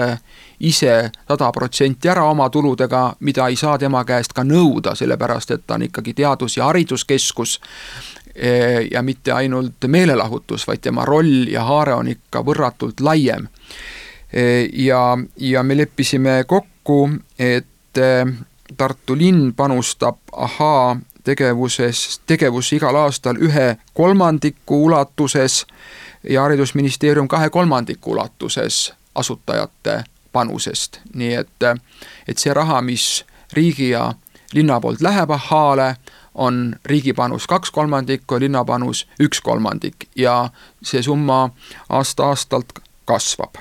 ise 0.60 1.10
sada 1.28 1.52
protsenti 1.52 2.08
ära 2.08 2.24
oma 2.24 2.50
tuludega, 2.50 3.14
mida 3.20 3.48
ei 3.48 3.56
saa 3.56 3.78
tema 3.78 4.04
käest 4.04 4.32
ka 4.36 4.44
nõuda, 4.44 4.94
sellepärast 4.94 5.50
et 5.50 5.66
ta 5.66 5.74
on 5.74 5.82
ikkagi 5.88 6.14
teadus- 6.14 6.56
ja 6.56 6.64
hariduskeskus 6.64 7.60
ja 8.90 9.02
mitte 9.02 9.32
ainult 9.32 9.84
meelelahutus, 9.86 10.66
vaid 10.66 10.80
tema 10.80 11.04
roll 11.04 11.48
ja 11.52 11.64
haare 11.64 11.94
on 11.94 12.08
ikka 12.08 12.40
võrratult 12.40 13.02
laiem. 13.04 13.48
Ja, 14.72 15.18
ja 15.36 15.62
me 15.62 15.76
leppisime 15.76 16.44
kokku, 16.46 17.10
et 17.38 17.98
äh, 17.98 18.32
Tartu 18.76 19.18
linn 19.18 19.52
panustab 19.54 20.16
ahaa 20.32 20.96
tegevuses, 21.24 22.20
tegevusse 22.26 22.76
igal 22.76 22.96
aastal 22.96 23.36
ühe 23.42 23.76
kolmandiku 23.94 24.84
ulatuses 24.84 25.66
ja 26.28 26.42
Haridusministeerium 26.42 27.28
kahe 27.28 27.50
kolmandiku 27.50 28.10
ulatuses 28.10 28.92
asutajate 29.14 30.04
panusest, 30.32 31.00
nii 31.14 31.34
et, 31.34 31.66
et 32.28 32.38
see 32.38 32.54
raha, 32.54 32.80
mis 32.82 33.24
riigi 33.52 33.90
ja 33.90 34.12
linna 34.54 34.80
poolt 34.80 35.02
läheb 35.02 35.30
ahaale, 35.30 35.96
on 36.40 36.74
riigi 36.84 37.12
panus 37.12 37.46
kaks 37.46 37.70
kolmandikku 37.70 38.38
ja 38.38 38.44
linna 38.46 38.64
panus 38.64 39.04
üks 39.20 39.42
kolmandik 39.44 40.08
ja 40.16 40.50
see 40.82 41.02
summa 41.04 41.42
aasta-aastalt 41.88 42.80
kasvab 43.04 43.60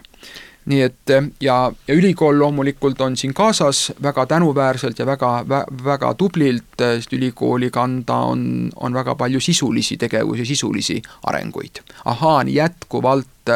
nii 0.70 0.82
et 0.86 1.12
ja, 1.42 1.56
ja 1.88 1.96
ülikool 1.96 2.38
loomulikult 2.40 3.02
on 3.02 3.18
siin 3.18 3.34
kaasas 3.34 3.90
väga 4.04 4.26
tänuväärselt 4.30 5.00
ja 5.00 5.06
väga 5.06 5.32
vä,, 5.50 5.64
väga 5.84 6.14
tublilt, 6.14 6.76
sest 6.78 7.14
ülikooli 7.14 7.72
kanda 7.74 8.20
on, 8.30 8.70
on 8.76 8.94
väga 8.94 9.16
palju 9.16 9.40
sisulisi 9.42 9.98
tegevusi, 9.98 10.46
sisulisi 10.46 11.02
arenguid. 11.24 11.82
ahaa 12.06 12.36
on 12.44 12.54
jätkuvalt 12.54 13.54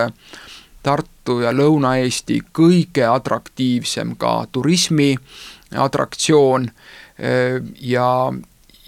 Tartu 0.83 1.37
ja 1.39 1.53
Lõuna-Eesti 1.55 2.41
kõige 2.51 3.05
atraktiivsem 3.07 4.17
ka 4.19 4.47
turismi 4.51 5.13
atraktsioon 5.79 6.67
ja, 7.79 8.09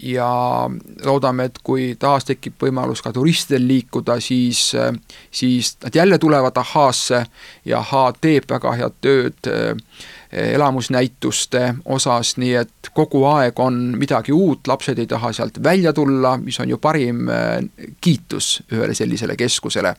ja 0.06 0.70
loodame, 1.06 1.50
et 1.50 1.60
kui 1.64 1.96
taas 2.00 2.28
tekib 2.28 2.60
võimalus 2.62 3.02
ka 3.02 3.12
turistidel 3.14 3.66
liikuda, 3.68 4.20
siis, 4.22 4.68
siis 5.32 5.72
nad 5.84 5.96
jälle 5.96 6.20
tulevad 6.22 6.58
ahhaasse 6.62 7.26
ja 7.66 7.80
ahhaa 7.80 8.14
teeb 8.22 8.46
väga 8.50 8.74
head 8.78 9.00
tööd 9.02 9.50
eh, 9.50 9.74
elamusnäituste 10.54 11.64
osas, 11.86 12.36
nii 12.38 12.54
et 12.60 12.90
kogu 12.94 13.24
aeg 13.32 13.60
on 13.60 13.80
midagi 13.98 14.36
uut, 14.36 14.68
lapsed 14.68 15.00
ei 15.00 15.08
taha 15.10 15.32
sealt 15.34 15.58
välja 15.64 15.94
tulla, 15.94 16.36
mis 16.38 16.60
on 16.60 16.70
ju 16.70 16.78
parim 16.78 17.30
eh, 17.30 17.88
kiitus 18.02 18.60
ühele 18.74 18.94
sellisele 18.94 19.36
keskusele. 19.36 19.96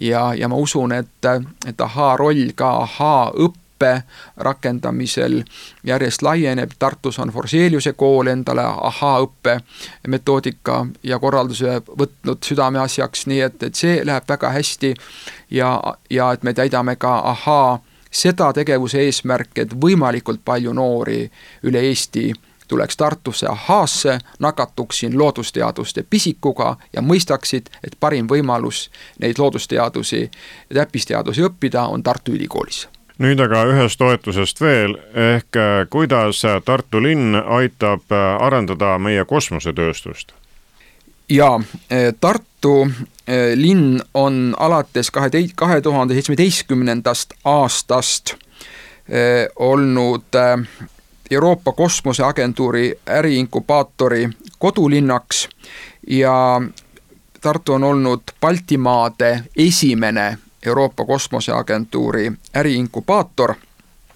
ja, 0.00 0.34
ja 0.34 0.48
ma 0.48 0.56
usun, 0.56 0.92
et, 0.92 1.32
et 1.66 1.80
ahhaa 1.80 2.16
roll 2.16 2.52
ka 2.54 2.76
ahhaa 2.82 3.32
õppes 3.32 3.67
õppe 3.78 4.02
rakendamisel. 4.36 5.42
Järjest 5.84 6.22
laieneb, 6.22 6.70
Tartus 6.78 7.18
on 7.18 7.30
Forseliuse 7.30 7.92
kool 7.92 8.26
endale 8.26 8.62
ahaa-õppe 8.62 9.60
metoodika 10.08 10.86
ja 11.02 11.18
korralduse 11.18 11.80
võtnud 11.86 12.42
südameasjaks, 12.44 13.26
nii 13.26 13.40
et, 13.40 13.62
et 13.62 13.74
see 13.74 14.04
läheb 14.04 14.24
väga 14.28 14.50
hästi. 14.50 14.94
Ja, 15.50 15.80
ja 16.10 16.32
et 16.32 16.42
me 16.42 16.52
täidame 16.52 16.96
ka 16.96 17.18
ahaa 17.18 17.78
seda 18.10 18.52
tegevuse 18.52 19.00
eesmärki, 19.00 19.60
et 19.60 19.72
võimalikult 19.80 20.40
palju 20.44 20.72
noori 20.72 21.30
üle 21.62 21.80
Eesti 21.80 22.32
tuleks 22.68 22.96
Tartusse 22.96 23.46
ahhaasse, 23.46 24.18
nakatuks 24.38 24.98
siin 24.98 25.18
loodusteaduste 25.18 26.04
pisikuga 26.10 26.76
ja 26.92 27.00
mõistaksid, 27.00 27.72
et 27.84 27.96
parim 28.00 28.28
võimalus 28.28 28.90
neid 29.18 29.40
loodusteadusi 29.40 30.20
ja 30.20 30.82
täppisteadusi 30.82 31.48
õppida 31.48 31.88
on 31.88 32.02
Tartu 32.02 32.36
Ülikoolis 32.36 32.88
nüüd 33.18 33.40
aga 33.42 33.64
ühest 33.72 33.98
toetusest 33.98 34.60
veel, 34.62 34.94
ehk 35.14 35.56
äh, 35.58 35.84
kuidas 35.90 36.42
Tartu 36.64 37.02
linn 37.02 37.34
aitab 37.34 38.12
äh, 38.14 38.26
arendada 38.42 38.96
meie 38.98 39.24
kosmosetööstust? 39.24 40.32
jaa, 41.28 41.58
äh, 41.92 42.12
Tartu 42.20 42.90
linn 43.54 44.00
on 44.14 44.54
alates 44.58 45.10
kahe 45.10 45.28
kahe 45.54 45.80
tuhande 45.84 46.14
seitsmeteistkümnendast 46.14 47.34
aastast 47.44 48.36
olnud 49.56 50.38
Euroopa 51.30 51.72
Kosmoseagentuuri 51.72 52.94
äriinkubaatori 53.06 54.28
kodulinnaks 54.58 55.48
ja 56.06 56.62
Tartu 57.40 57.72
on 57.72 57.84
olnud 57.84 58.32
Baltimaade 58.40 59.42
esimene 59.56 60.38
Euroopa 60.66 61.04
Kosmoseagentuuri 61.04 62.32
äriinkubaator. 62.54 63.54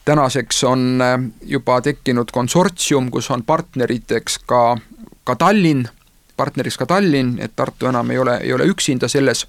tänaseks 0.04 0.64
on 0.64 0.98
äh, 1.00 1.30
juba 1.42 1.80
tekkinud 1.80 2.30
konsortsium, 2.32 3.10
kus 3.10 3.30
on 3.30 3.44
partneriteks 3.44 4.38
ka, 4.38 4.78
ka 5.24 5.36
Tallinn, 5.36 5.88
partneriks 6.36 6.78
ka 6.78 6.86
Tallinn, 6.86 7.38
et 7.38 7.52
Tartu 7.56 7.86
enam 7.86 8.10
ei 8.10 8.18
ole, 8.18 8.36
ei 8.36 8.52
ole 8.52 8.64
üksinda 8.64 9.08
selles. 9.08 9.46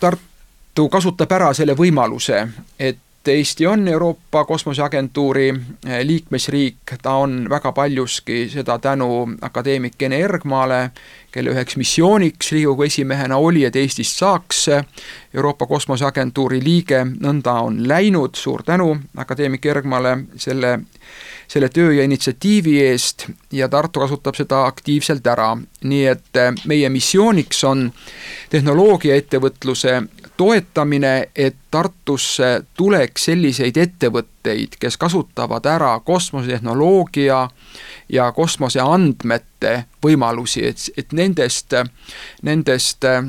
Tartu 0.00 0.88
kasutab 0.88 1.32
ära 1.32 1.54
selle 1.54 1.76
võimaluse, 1.76 2.48
et 2.78 2.98
Eesti 3.28 3.66
on 3.66 3.88
Euroopa 3.88 4.44
Kosmoseagentuuri 4.44 5.48
eh, 5.48 6.00
liikmesriik, 6.06 6.76
ta 7.02 7.12
on 7.20 7.46
väga 7.50 7.72
paljuski 7.72 8.48
seda 8.48 8.78
tänu 8.78 9.28
akadeemik 9.40 10.02
Ene 10.02 10.20
Ergmale, 10.24 10.90
kelle 11.32 11.52
üheks 11.52 11.76
missiooniks 11.76 12.52
Riigikogu 12.52 12.82
esimehena 12.82 13.36
oli, 13.36 13.64
et 13.64 13.76
Eestist 13.76 14.16
saaks 14.16 14.64
Euroopa 15.34 15.66
Kosmoseagentuuri 15.66 16.62
liige, 16.64 17.04
nõnda 17.04 17.58
on 17.60 17.82
läinud, 17.88 18.40
suur 18.40 18.64
tänu 18.64 18.96
akadeemik 19.16 19.66
Ergmale 19.66 20.16
selle, 20.40 20.78
selle 21.48 21.68
töö 21.68 21.92
ja 21.92 22.08
initsiatiivi 22.08 22.78
eest. 22.86 23.26
Ja 23.52 23.68
Tartu 23.68 24.00
kasutab 24.00 24.34
seda 24.34 24.64
aktiivselt 24.66 25.26
ära. 25.26 25.58
nii 25.84 26.06
et 26.06 26.36
eh, 26.36 26.52
meie 26.64 26.88
missiooniks 26.88 27.64
on 27.64 27.92
tehnoloogiaettevõtluse 28.50 30.00
toetamine, 30.40 31.28
et 31.36 31.56
Tartusse 31.70 32.62
tuleks 32.76 33.24
selliseid 33.28 33.76
ettevõtteid, 33.76 34.78
kes 34.80 34.96
kasutavad 34.96 35.66
ära 35.68 35.90
kosmosetehnoloogia 36.00 37.40
ja 38.08 38.30
kosmoseandmete 38.32 39.74
võimalusi, 40.00 40.64
et, 40.70 40.86
et 40.96 41.12
nendest, 41.12 41.76
nendest 42.48 43.04
äh, 43.04 43.28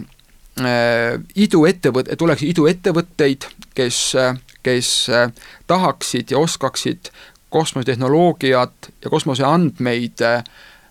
iduettevõt-, 1.35 2.15
tuleks 2.15 2.47
iduettevõtteid, 2.47 3.49
kes, 3.75 3.99
kes 4.63 4.95
tahaksid 5.67 6.31
ja 6.31 6.39
oskaksid 6.39 7.11
kosmosetehnoloogiat 7.51 8.93
ja 9.03 9.11
kosmoseandmeid 9.11 10.23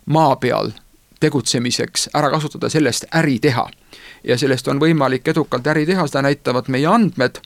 maa 0.05 0.37
peal 0.37 0.75
tegutsemiseks 1.21 2.11
ära 2.13 2.29
kasutada, 2.33 2.69
sellest 2.69 3.09
äri 3.17 3.41
teha 3.41 3.71
ja 4.25 4.39
sellest 4.39 4.69
on 4.69 4.81
võimalik 4.81 5.29
edukalt 5.29 5.67
äri 5.73 5.87
teha, 5.89 6.07
seda 6.09 6.23
näitavad 6.27 6.69
meie 6.69 6.87
andmed. 6.87 7.41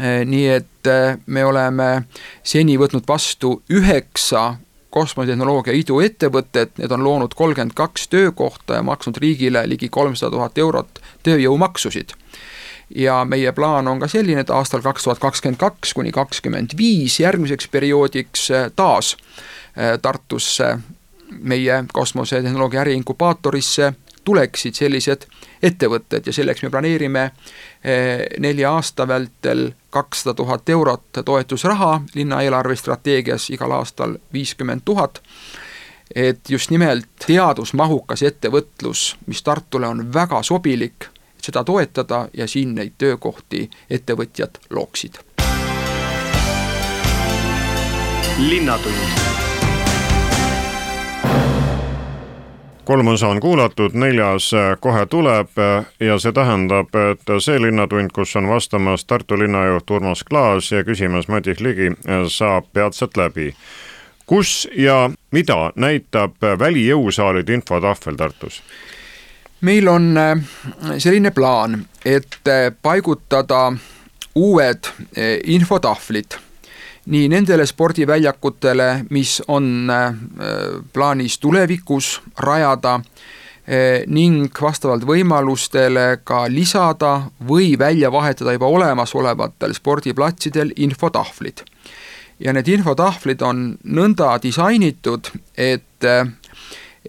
Eh, 0.00 0.22
nii 0.26 0.46
et 0.48 0.90
eh, 0.90 1.16
me 1.26 1.44
oleme 1.44 1.88
seni 2.42 2.76
võtnud 2.80 3.06
vastu 3.08 3.56
üheksa 3.72 4.54
kosmosetehnoloogia 4.94 5.74
iduettevõtet, 5.74 6.76
need 6.78 6.92
on 6.94 7.02
loonud 7.04 7.34
kolmkümmend 7.34 7.74
kaks 7.74 8.08
töökohta 8.08 8.78
ja 8.78 8.82
maksnud 8.86 9.18
riigile 9.18 9.64
ligi 9.68 9.88
kolmsada 9.90 10.30
tuhat 10.36 10.58
eurot 10.58 11.00
tööjõumaksusid 11.26 12.14
ja 12.94 13.24
meie 13.24 13.52
plaan 13.52 13.88
on 13.88 13.98
ka 13.98 14.08
selline, 14.08 14.44
et 14.44 14.52
aastal 14.54 14.84
kaks 14.84 15.08
tuhat 15.08 15.18
kakskümmend 15.18 15.58
kaks 15.58 15.94
kuni 15.98 16.12
kakskümmend 16.14 16.76
viis 16.78 17.18
järgmiseks 17.20 17.68
perioodiks 17.68 18.50
eh, 18.50 18.70
taas 18.76 19.16
Tartusse 20.02 20.68
meie 21.42 21.84
kosmosetehnoloogia 21.92 22.80
äriinkubaatorisse 22.80 23.92
tuleksid 24.24 24.74
sellised 24.74 25.26
ettevõtted 25.62 26.26
ja 26.26 26.32
selleks 26.32 26.62
me 26.62 26.70
planeerime 26.70 27.24
eh, 27.24 28.26
nelja 28.38 28.72
aasta 28.72 29.08
vältel 29.08 29.70
kakssada 29.90 30.34
tuhat 30.34 30.68
eurot 30.68 31.24
toetusraha 31.24 32.00
linna 32.14 32.42
eelarvestrateegias 32.42 33.50
igal 33.50 33.70
aastal 33.78 34.18
viiskümmend 34.32 34.84
tuhat 34.84 35.22
et 36.14 36.50
just 36.50 36.70
nimelt 36.70 37.08
teadusmahukas 37.26 38.22
ettevõtlus, 38.22 39.16
mis 39.26 39.42
Tartule 39.42 39.88
on 39.88 40.12
väga 40.14 40.42
sobilik, 40.42 41.08
seda 41.42 41.64
toetada 41.64 42.28
ja 42.34 42.48
siin 42.48 42.74
neid 42.74 42.98
töökohti 42.98 43.68
ettevõtjad 43.90 44.60
looksid. 44.70 45.18
linnatund 48.38 49.43
kolm 52.84 53.08
osa 53.08 53.28
on 53.28 53.40
kuulatud, 53.40 53.94
neljas 53.94 54.50
kohe 54.80 55.06
tuleb 55.06 55.58
ja 56.00 56.18
see 56.18 56.32
tähendab, 56.32 56.94
et 57.10 57.34
see 57.40 57.60
linnatund, 57.60 58.12
kus 58.14 58.36
on 58.36 58.48
vastamas 58.48 59.04
Tartu 59.04 59.38
linnajuht 59.38 59.90
Urmas 59.90 60.24
Klaas 60.24 60.72
ja 60.72 60.84
küsimas 60.84 61.28
Madis 61.28 61.60
Ligi, 61.60 61.92
saab 62.28 62.68
peatselt 62.72 63.16
läbi. 63.16 63.54
kus 64.26 64.68
ja 64.76 65.10
mida 65.30 65.72
näitab 65.76 66.40
välijõusaalide 66.58 67.54
infotahvel 67.54 68.16
Tartus? 68.16 68.62
meil 69.64 69.88
on 69.88 70.16
äh, 70.16 70.38
selline 70.98 71.30
plaan, 71.30 71.84
et 72.04 72.38
äh, 72.48 72.72
paigutada 72.82 73.72
uued 74.34 74.86
äh, 74.86 75.38
infotahvlid 75.44 76.36
nii 77.06 77.28
nendele 77.28 77.66
spordiväljakutele, 77.66 79.04
mis 79.10 79.42
on 79.48 79.90
äh, 79.90 80.14
plaanis 80.92 81.38
tulevikus 81.38 82.22
rajada 82.38 82.94
äh, 82.94 84.02
ning 84.06 84.48
vastavalt 84.62 85.04
võimalustele 85.08 86.20
ka 86.24 86.44
lisada 86.48 87.14
või 87.48 87.74
välja 87.78 88.12
vahetada 88.12 88.56
juba 88.56 88.66
olemasolevatel 88.66 89.74
spordiplatsidel 89.74 90.72
infotahvlid. 90.76 91.64
ja 92.40 92.52
need 92.52 92.68
infotahvlid 92.68 93.42
on 93.42 93.78
nõnda 93.84 94.38
disainitud, 94.42 95.30
et, 95.56 96.04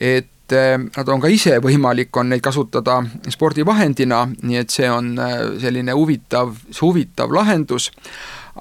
et 0.01 0.27
nad 0.51 1.09
on 1.09 1.21
ka 1.21 1.27
ise 1.27 1.57
võimalik, 1.63 2.13
on 2.17 2.29
neid 2.29 2.43
kasutada 2.45 2.99
spordivahendina, 3.33 4.25
nii 4.43 4.57
et 4.61 4.69
see 4.69 4.89
on 4.89 5.15
äh, 5.19 5.37
selline 5.61 5.95
huvitav, 5.97 6.53
huvitav 6.81 7.33
lahendus 7.33 7.91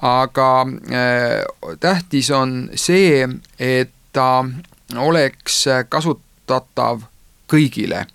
aga 0.01 0.49
äh, 0.91 1.77
tähtis 1.79 2.31
on 2.31 2.69
see, 2.75 3.27
et 3.59 3.91
ta 4.13 4.45
oleks 4.95 5.65
kasutatav 5.89 7.01
kõigile 7.51 8.05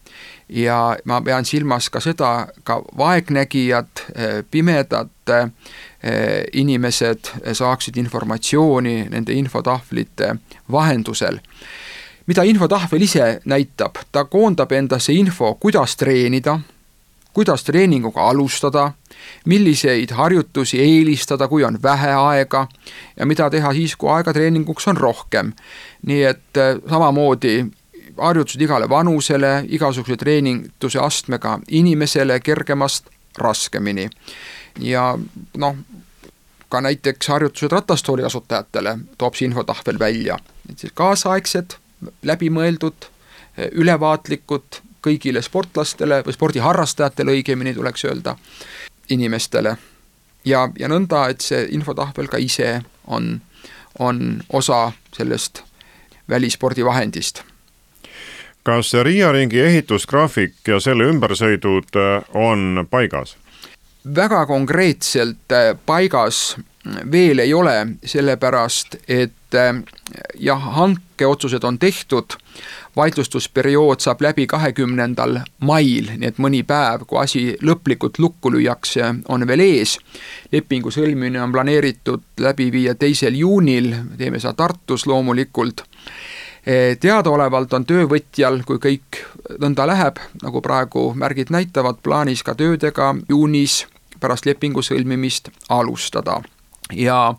ja 0.51 0.97
ma 1.05 1.21
pean 1.23 1.45
silmas 1.45 1.91
ka 1.91 2.01
seda, 2.01 2.49
ka 2.65 2.81
vaegnägijad, 2.99 4.03
äh, 4.17 4.45
pimedad 4.51 5.31
äh, 5.31 5.51
inimesed 6.53 7.31
saaksid 7.53 7.97
informatsiooni 7.97 9.07
nende 9.11 9.33
infotahvlite 9.33 10.35
vahendusel. 10.71 11.39
mida 12.27 12.43
infotahvel 12.43 13.03
ise 13.03 13.41
näitab, 13.45 13.97
ta 14.13 14.25
koondab 14.25 14.73
endasse 14.73 15.13
info, 15.13 15.55
kuidas 15.55 15.97
treenida, 15.97 16.61
kuidas 17.33 17.65
treeninguga 17.65 18.29
alustada 18.29 18.93
milliseid 19.47 20.11
harjutusi 20.11 20.81
eelistada, 20.83 21.49
kui 21.49 21.65
on 21.65 21.79
vähe 21.83 22.13
aega 22.13 22.67
ja 23.17 23.27
mida 23.27 23.51
teha 23.51 23.73
siis, 23.73 23.97
kui 23.97 24.11
aega 24.11 24.33
treeninguks 24.33 24.89
on 24.89 24.97
rohkem. 24.97 25.53
nii 26.07 26.23
et 26.25 26.59
äh, 26.59 26.77
samamoodi 26.91 27.67
harjutused 28.17 28.61
igale 28.61 28.89
vanusele, 28.89 29.65
igasuguse 29.69 30.17
treeningutuse 30.17 30.99
astmega 30.99 31.59
inimesele 31.69 32.41
kergemast 32.41 33.11
raskemini. 33.39 34.11
ja 34.79 35.19
noh, 35.57 35.77
ka 36.69 36.81
näiteks 36.81 37.29
harjutused 37.29 37.73
ratastooli 37.73 38.23
kasutajatele 38.23 38.99
toob 39.19 39.35
see 39.35 39.49
infotahvel 39.49 39.99
välja, 39.99 40.39
et 40.71 40.79
siis 40.79 40.93
kaasaegsed, 40.95 41.75
läbimõeldud, 42.23 43.11
ülevaatlikud 43.73 44.81
kõigile 45.03 45.43
sportlastele 45.43 46.23
või 46.27 46.37
spordiharrastajatele 46.37 47.39
õigemini 47.39 47.75
tuleks 47.75 48.05
öelda 48.05 48.37
inimestele. 49.11 49.77
ja, 50.45 50.69
ja 50.79 50.89
nõnda, 50.89 51.29
et 51.29 51.41
see 51.41 51.67
infotahvel 51.71 52.29
ka 52.29 52.39
ise 52.39 52.81
on, 53.07 53.41
on 53.99 54.43
osa 54.53 54.93
sellest 55.17 55.63
välispordivahendist 56.29 57.43
kas 58.63 58.93
Riia 59.03 59.33
ringi 59.33 59.61
ehitusgraafik 59.61 60.69
ja 60.69 60.81
selle 60.81 61.07
ümbersõidud 61.11 61.97
äh, 61.97 62.25
on 62.37 62.87
paigas? 62.91 63.37
Väga 64.05 64.47
konkreetselt 64.47 65.53
äh, 65.53 65.77
paigas 65.87 66.57
veel 67.13 67.39
ei 67.39 67.55
ole, 67.55 67.87
sellepärast 68.05 68.97
et 69.09 69.55
äh, 69.55 69.83
jah, 70.39 70.63
hankeotsused 70.77 71.65
on 71.65 71.79
tehtud 71.79 72.37
vaidlustusperiood 72.97 74.01
saab 74.01 74.23
läbi 74.25 74.47
kahekümnendal 74.47 75.39
mail, 75.61 76.11
nii 76.17 76.29
et 76.29 76.41
mõni 76.43 76.63
päev, 76.67 77.05
kui 77.07 77.21
asi 77.21 77.45
lõplikult 77.63 78.19
lukku 78.19 78.51
lüüakse, 78.51 79.13
on 79.29 79.47
veel 79.47 79.63
ees. 79.65 79.99
lepingu 80.53 80.91
sõlmimine 80.91 81.43
on 81.43 81.53
planeeritud 81.53 82.25
läbi 82.41 82.71
viia 82.73 82.95
teisel 82.95 83.37
juunil, 83.39 83.95
teeme 84.19 84.41
seda 84.41 84.57
Tartus 84.59 85.07
loomulikult 85.07 85.85
teadaolevalt 87.01 87.73
on 87.73 87.87
töövõtjal, 87.89 88.61
kui 88.67 88.79
kõik 88.79 89.23
nõnda 89.61 89.87
läheb, 89.89 90.21
nagu 90.43 90.61
praegu 90.61 91.11
märgid 91.17 91.51
näitavad, 91.51 92.03
plaanis 92.03 92.43
ka 92.43 92.55
töödega 92.55 93.15
juunis 93.29 93.87
pärast 94.21 94.47
lepingu 94.47 94.83
sõlmimist 94.83 95.49
alustada. 95.69 96.41
ja 96.93 97.35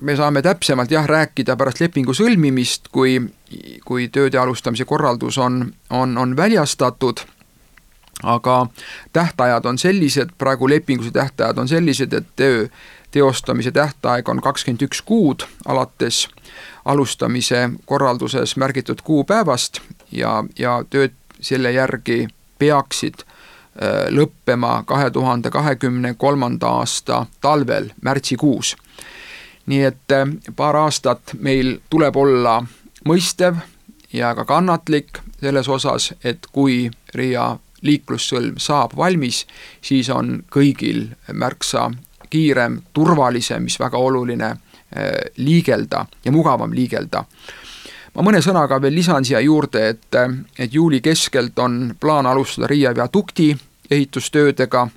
me 0.00 0.16
saame 0.16 0.42
täpsemalt 0.42 0.90
jah, 0.90 1.06
rääkida 1.06 1.56
pärast 1.56 1.80
lepingu 1.80 2.14
sõlmimist, 2.14 2.88
kui, 2.92 3.20
kui 3.84 4.08
tööde 4.08 4.38
alustamise 4.38 4.84
korraldus 4.84 5.38
on, 5.38 5.72
on, 5.90 6.18
on 6.18 6.36
väljastatud, 6.36 7.20
aga 8.22 8.66
tähtajad 9.12 9.66
on 9.66 9.78
sellised, 9.78 10.30
praegu 10.38 10.68
lepinguse 10.68 11.10
tähtajad 11.10 11.58
on 11.58 11.68
sellised, 11.68 12.12
et 12.12 12.26
töö 12.36 12.66
teostamise 13.10 13.70
tähtaeg 13.72 14.28
on 14.28 14.40
kakskümmend 14.40 14.82
üks 14.88 15.02
kuud 15.02 15.46
alates 15.66 16.26
alustamise 16.86 17.70
korralduses 17.84 18.56
märgitud 18.56 19.02
kuupäevast 19.04 19.80
ja, 20.12 20.44
ja 20.58 20.84
tööd 20.90 21.14
selle 21.40 21.72
järgi 21.74 22.26
peaksid 22.58 23.22
äh, 23.26 24.06
lõppema 24.14 24.82
kahe 24.86 25.10
tuhande 25.10 25.50
kahekümne 25.50 26.14
kolmanda 26.14 26.78
aasta 26.80 27.26
talvel, 27.40 27.90
märtsikuus. 28.02 28.76
Nii 29.66 29.82
et 29.82 30.14
äh, 30.14 30.28
paar 30.56 30.78
aastat 30.86 31.34
meil 31.38 31.78
tuleb 31.90 32.16
olla 32.16 32.60
mõistev 33.04 33.58
ja 34.12 34.34
ka 34.34 34.44
kannatlik 34.44 35.18
selles 35.40 35.68
osas, 35.68 36.12
et 36.24 36.46
kui 36.52 36.86
Riia 37.14 37.56
liiklussõlm 37.82 38.56
saab 38.62 38.96
valmis, 38.96 39.44
siis 39.82 40.08
on 40.10 40.40
kõigil 40.50 41.08
märksa 41.32 41.90
kiirem, 42.30 42.80
turvalisem, 42.92 43.66
mis 43.66 43.78
väga 43.80 43.98
oluline, 43.98 44.56
liigelda 45.36 46.06
ja 46.24 46.32
mugavam 46.32 46.72
liigelda. 46.72 47.24
ma 48.14 48.22
mõne 48.22 48.40
sõnaga 48.40 48.78
veel 48.82 48.94
lisan 48.94 49.24
siia 49.24 49.40
juurde, 49.40 49.88
et, 49.88 50.14
äh, 50.14 50.30
et 50.58 50.74
juuli 50.74 51.00
keskelt 51.00 51.58
on 51.58 51.94
plaan 52.00 52.26
alustada 52.26 52.66
Riia 52.66 52.94
viadukti 52.94 53.56
ehitustöödega 53.90 54.88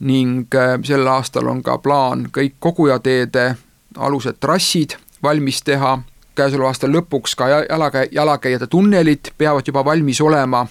ning 0.00 0.54
sel 0.84 1.06
aastal 1.06 1.46
on 1.48 1.62
ka 1.62 1.78
plaan 1.78 2.28
kõik 2.32 2.54
kogujateede 2.60 3.54
alused 3.96 4.36
trassid 4.40 4.96
valmis 5.22 5.62
teha, 5.62 5.98
käesoleva 6.36 6.70
aasta 6.72 6.86
lõpuks 6.86 7.34
ka 7.36 7.48
jalakäi-, 7.48 8.08
jalakäijate 8.12 8.66
tunnelid 8.66 9.32
peavad 9.38 9.66
juba 9.66 9.84
valmis 9.84 10.20
olema, 10.20 10.66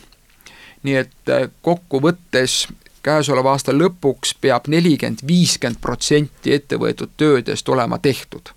nii 0.84 0.96
et 0.96 1.34
äh, 1.34 1.50
kokkuvõttes 1.62 2.68
käesoleva 3.08 3.56
aasta 3.56 3.74
lõpuks 3.76 4.36
peab 4.42 4.68
nelikümmend, 4.72 5.24
viiskümmend 5.28 5.80
protsenti 5.82 6.54
ettevõetud 6.54 7.16
töödest 7.18 7.70
olema 7.70 7.98
tehtud. 7.98 8.54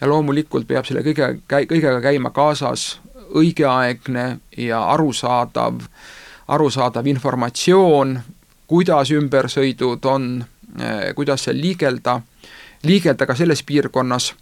ja 0.00 0.06
loomulikult 0.08 0.66
peab 0.66 0.86
selle 0.86 1.02
kõige, 1.02 1.40
kõigega 1.50 2.00
käima 2.00 2.30
kaasas 2.30 3.00
õigeaegne 3.34 4.38
ja 4.56 4.82
arusaadav, 4.92 5.80
arusaadav 6.48 7.06
informatsioon, 7.06 8.20
kuidas 8.66 9.10
ümbersõidud 9.10 10.06
on, 10.06 10.44
äh, 10.80 11.14
kuidas 11.14 11.44
seal 11.44 11.60
liigelda 11.60 12.20
liigelda 12.82 13.26
ka 13.26 13.34
selles 13.34 13.62
piirkonnas, 13.62 14.34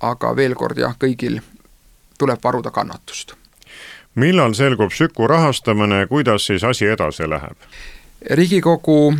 aga 0.00 0.36
veel 0.36 0.54
kord 0.54 0.78
jah, 0.78 0.96
kõigil 0.98 1.40
tuleb 2.18 2.38
varuda 2.44 2.70
kannatust. 2.70 3.34
millal 4.14 4.54
selgub 4.54 4.92
Süku 4.92 5.26
rahastamine 5.26 6.06
kuidas 6.06 6.46
siis 6.46 6.64
asi 6.64 6.86
edasi 6.86 7.28
läheb? 7.28 7.56
Riigikogu 8.30 9.14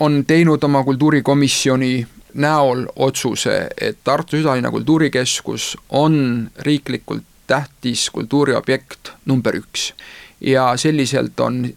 on 0.00 0.24
teinud 0.26 0.62
oma 0.62 0.84
kultuurikomisjoni 0.84 2.06
näol 2.34 2.86
otsuse, 2.96 3.68
et 3.80 3.98
Tartu 4.04 4.36
Südalinna 4.36 4.70
Kultuurikeskus 4.70 5.76
on 5.88 6.50
riiklikult 6.58 7.22
tähtis 7.46 8.10
kultuuriobjekt 8.10 9.12
number 9.26 9.56
üks. 9.56 9.94
ja 10.40 10.76
selliselt 10.76 11.40
on 11.40 11.70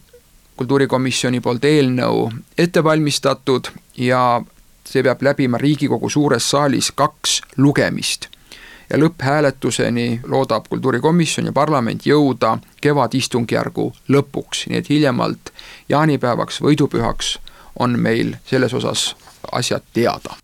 kultuurikomisjoni 0.56 1.40
poolt 1.40 1.64
eelnõu 1.64 2.32
ette 2.58 2.84
valmistatud 2.84 3.68
ja 3.96 4.42
see 4.84 5.02
peab 5.02 5.22
läbima 5.22 5.58
Riigikogu 5.58 6.10
suures 6.10 6.50
saalis 6.50 6.90
kaks 6.94 7.40
lugemist. 7.56 8.28
Ja 8.90 8.98
lõpphääletuseni 8.98 10.20
loodab 10.26 10.68
kultuurikomisjon 10.68 11.46
ja 11.46 11.52
parlament 11.52 12.06
jõuda 12.06 12.58
kevadistungjärgu 12.80 13.92
lõpuks, 14.08 14.66
nii 14.70 14.78
et 14.78 14.88
hiljemalt 14.88 15.52
jaanipäevaks, 15.88 16.62
võidupühaks 16.62 17.36
on 17.78 17.98
meil 18.00 18.36
selles 18.46 18.74
osas 18.74 19.14
asjad 19.52 19.82
teada 19.92 20.36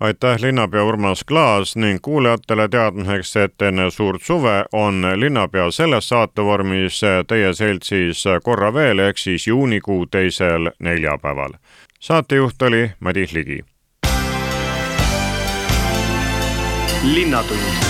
aitäh, 0.00 0.40
linnapea 0.40 0.84
Urmas 0.84 1.24
Klaas 1.24 1.76
ning 1.76 1.98
kuulajatele 2.02 2.68
teadmiseks, 2.68 3.36
et 3.36 3.62
enne 3.62 3.90
suurt 3.90 4.22
suve 4.22 4.64
on 4.72 5.06
linnapea 5.16 5.70
selles 5.70 6.08
saatevormis 6.08 7.00
teie 7.26 7.54
seltsis 7.54 8.24
korra 8.42 8.74
veel, 8.74 8.98
ehk 8.98 9.18
siis 9.18 9.46
juunikuu 9.46 10.06
teisel 10.06 10.70
neljapäeval. 10.78 11.52
saatejuht 12.00 12.62
oli 12.62 12.90
Madis 13.00 13.32
Ligi. 13.32 13.64
linnatund 17.02 17.87